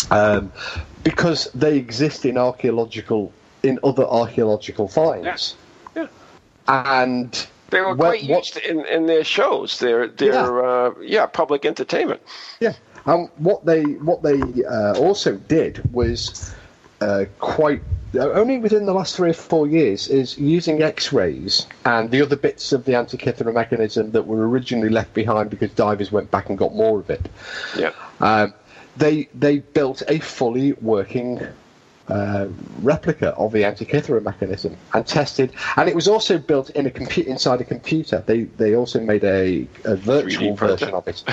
[0.09, 0.51] um,
[1.03, 5.55] because they exist in archaeological in other archaeological finds.
[5.95, 6.07] Yeah.
[6.67, 9.79] And They were what- quite what- used in, in their shows.
[9.79, 10.69] Their their Yeah.
[10.69, 12.21] uh, yeah public entertainment.
[12.59, 12.73] Yeah.
[13.05, 16.53] Um, what they what they uh, also did was
[17.01, 17.81] uh, quite
[18.15, 22.35] uh, only within the last three or four years is using X-rays and the other
[22.35, 26.57] bits of the Antikythera mechanism that were originally left behind because divers went back and
[26.57, 27.29] got more of it.
[27.77, 27.91] Yeah.
[28.19, 28.53] Um,
[28.95, 31.39] they they built a fully working
[32.09, 32.47] uh,
[32.81, 37.25] replica of the Antikythera mechanism and tested, and it was also built in a compu-
[37.25, 38.23] inside a computer.
[38.25, 41.23] They they also made a, a virtual version of it.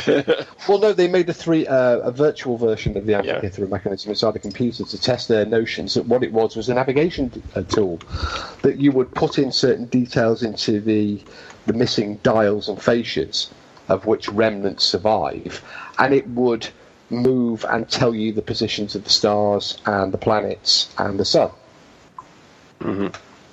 [0.68, 3.22] well, no, they made a three uh, a virtual version of the Yeah.
[3.22, 6.74] Antikythera mechanism inside a computer to test their notions that what it was was a
[6.74, 8.00] navigation uh, tool
[8.62, 11.20] that you would put in certain details into the
[11.66, 13.48] the missing dials and fascias
[13.88, 15.62] of which remnants survive,
[15.98, 16.68] and it would
[17.10, 21.50] move and tell you the positions of the stars and the planets and the sun.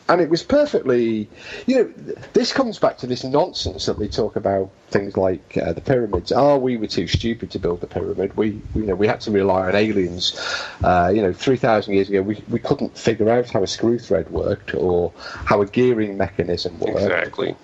[0.09, 1.29] And it was perfectly,
[1.67, 1.93] you know,
[2.33, 6.33] this comes back to this nonsense that they talk about things like uh, the pyramids.
[6.35, 8.35] Oh, we were too stupid to build the pyramid.
[8.35, 10.37] We, you know, we had to rely on aliens.
[10.83, 13.99] Uh, you know, three thousand years ago, we, we couldn't figure out how a screw
[13.99, 16.97] thread worked or how a gearing mechanism worked.
[16.97, 17.55] Exactly.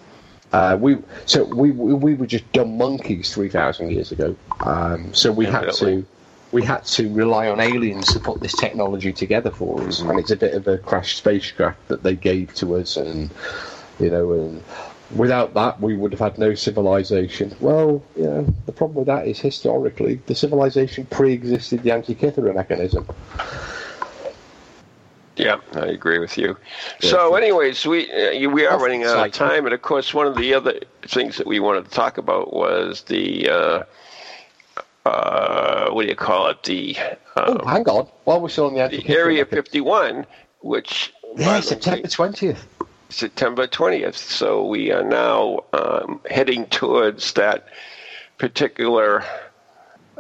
[0.53, 4.35] Uh, we so we, we we were just dumb monkeys three thousand years ago.
[4.61, 6.05] Um, so we had to
[6.51, 10.31] we had to rely on aliens to put this technology together for us, and it's
[10.31, 13.29] a bit of a crashed spacecraft that they gave to us, and
[13.99, 14.63] you know, and
[15.15, 17.53] without that we would have had no civilization.
[17.59, 23.07] Well, you know, the problem with that is historically the civilization pre-existed the Antikythera mechanism.
[25.37, 26.57] Yeah, I agree with you.
[26.99, 30.35] So, anyways, we uh, we are running out of time, and of course, one of
[30.35, 33.83] the other things that we wanted to talk about was the uh,
[35.05, 36.63] uh, what do you call it?
[36.63, 36.97] The
[37.37, 40.25] Oh, uh, hang on, while we're still on the the Area 51,
[40.61, 42.67] which by yeah, September twentieth.
[43.09, 44.15] September 20th.
[44.15, 47.67] So we are now um, heading towards that
[48.37, 49.23] particular.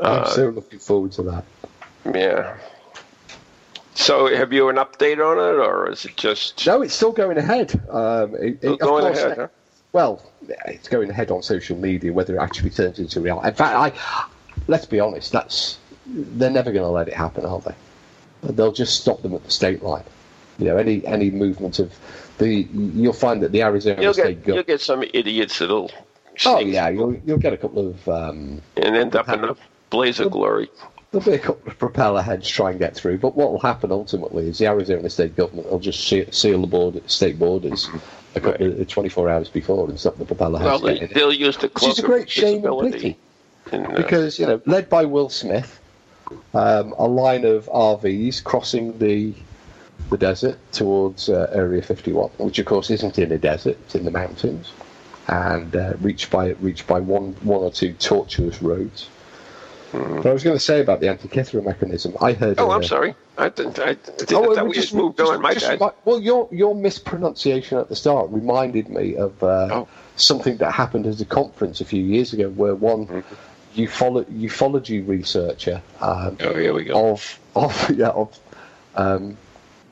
[0.01, 1.43] I'm Uh, so looking forward to that.
[2.13, 2.55] Yeah.
[3.97, 7.37] So, have you an update on it, or is it just No, it's still going
[7.37, 7.73] ahead.
[7.89, 9.47] Um, it, it- going course, ahead, uh, huh?
[9.91, 10.21] Well,
[10.67, 12.13] it's going ahead on social media.
[12.13, 13.47] Whether it actually turns into reality.
[13.47, 14.25] In fact, I
[14.67, 15.31] let's be honest.
[15.31, 17.73] That's they're never going to let it happen, are they?
[18.43, 20.03] They'll just stop them at the state line.
[20.59, 21.91] You know, any any movement of
[22.37, 25.91] the you'll find that the Arizona you'll state get you'll get some idiots that'll
[26.45, 29.55] Oh yeah, you'll you'll get a couple of um, and end up in a
[29.89, 30.69] blaze of glory.
[31.17, 33.91] There'll be a couple of propeller heads try and get through, but what will happen
[33.91, 37.89] ultimately is the Arizona state government will just seal, the border, state borders
[38.35, 41.57] a couple of, 24 hours before and stop the propeller heads they, getting they'll use
[41.57, 43.17] the Which is a great shame and pity,
[43.71, 45.79] And, uh, because you know, led by Will Smith,
[46.53, 49.33] um, a line of RVs crossing the
[50.11, 54.05] the desert towards uh, Area 51, which of course isn't in a desert; it's in
[54.05, 54.71] the mountains,
[55.27, 59.09] and uh, reached by reached by one one or two tortuous roads.
[59.91, 62.15] But I was going to say about the Antikythera mechanism.
[62.21, 62.59] I heard.
[62.59, 63.15] Oh, I'm sorry.
[63.37, 65.41] I, didn't- I, didn't- Oh, I well, thought we just- just moved just- on.
[65.41, 65.93] My just bad.
[66.05, 69.87] well, your your mispronunciation at the start reminded me of uh, Oh.
[70.15, 73.81] something that happened at a conference a few years ago, where one Mm-hmm.
[73.81, 77.11] ufolo- ufology researcher um, Oh, here we go.
[77.11, 78.37] of of yeah of
[78.95, 79.37] um,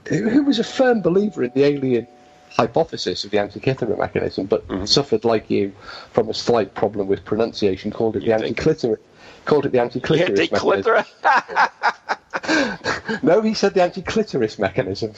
[0.07, 2.07] who, was a firm believer in the alien
[2.49, 4.85] hypothesis of the Antikythera mechanism, but Mm-hmm.
[4.85, 5.71] suffered like you
[6.11, 8.57] from a slight problem with pronunciation, called it You the think?
[8.57, 8.97] anticlitoris.
[9.45, 11.05] Called it the anticlitoris mechanism.
[13.23, 15.13] No, he said the anti-clitoris mechanism,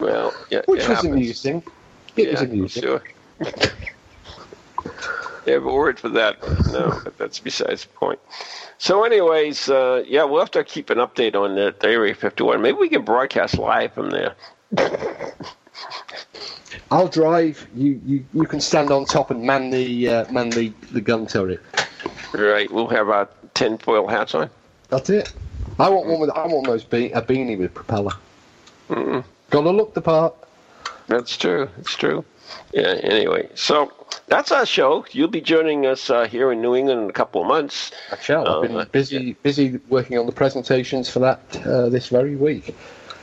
[0.00, 1.12] well, yeah, which was happens.
[1.12, 1.62] amusing.
[2.16, 2.82] It was Yeah, amusing.
[2.82, 3.02] Sure.
[5.44, 6.40] they have a word for that.
[6.72, 8.18] No, but that's besides the point.
[8.78, 12.62] So, anyways, uh, yeah, we'll have to keep an update on that Area 51.
[12.62, 14.34] Maybe we can broadcast live from there.
[16.90, 17.66] I'll drive.
[17.74, 21.26] You, you, you can stand on top and man the uh, man the, the gun
[21.26, 21.60] turret.
[22.32, 24.50] Right, we'll have our tinfoil hats on.
[24.88, 25.32] That's it.
[25.78, 26.30] I want one with.
[26.30, 28.12] I want those be- a beanie with propeller.
[29.50, 30.34] Gotta look the part.
[31.06, 31.68] That's true.
[31.78, 32.24] It's true.
[32.72, 32.98] Yeah.
[33.02, 33.92] Anyway, so
[34.26, 35.04] that's our show.
[35.12, 37.92] You'll be joining us uh, here in New England in a couple of months.
[38.12, 38.46] I shall.
[38.46, 42.74] I've been uh, busy busy working on the presentations for that uh, this very week.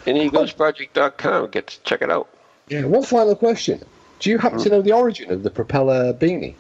[0.07, 1.49] And neghostproject.com.
[1.51, 2.29] Get to check it out.
[2.67, 2.85] Yeah.
[2.85, 3.83] One final question.
[4.19, 6.55] Do you happen to know the origin of the propeller beanie?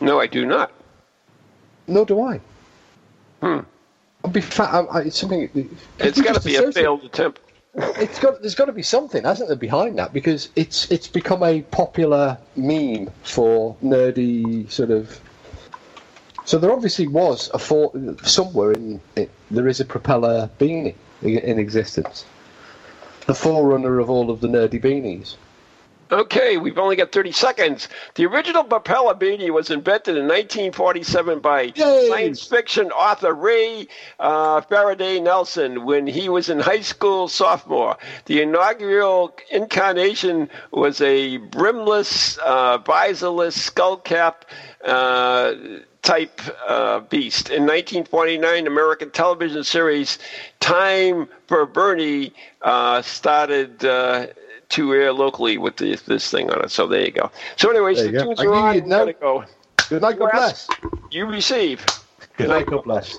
[0.00, 0.72] No, I do not.
[1.86, 2.40] Nor do I.
[3.40, 3.60] Hmm.
[4.24, 5.50] I'd be fa- I, I, it's something.
[5.98, 7.40] It's got to be a failed attempt.
[7.74, 8.40] It's got.
[8.40, 10.12] There's got to be something, hasn't there, behind that?
[10.12, 15.20] Because it's it's become a popular meme for nerdy sort of.
[16.46, 17.92] So there obviously was a for
[18.22, 22.24] somewhere in it, there is a propeller beanie in existence.
[23.26, 25.36] The forerunner of all of the nerdy beanies.
[26.12, 27.88] Okay, we've only got 30 seconds.
[28.14, 32.08] The original propeller beanie was invented in 1947 by Yay!
[32.08, 33.88] science fiction author Ray
[34.20, 37.96] uh, Faraday Nelson when he was in high school sophomore.
[38.26, 44.44] The inaugural incarnation was a brimless, uh, visorless skull cap.
[44.84, 45.54] Uh,
[46.04, 47.48] type uh, beast.
[47.48, 50.18] In 1929, American television series
[50.60, 52.32] Time for Beany
[52.62, 54.26] uh, started uh,
[54.70, 56.70] to air locally with this, this thing on it.
[56.70, 57.30] So there you go.
[57.56, 58.74] So, anyways, There you the tunes I are knew on.
[58.76, 58.98] you'd We're know.
[59.00, 59.44] gonna go.
[59.88, 60.68] Good night, God bless.
[61.10, 61.84] You receive.
[62.36, 63.18] Good night, God bless.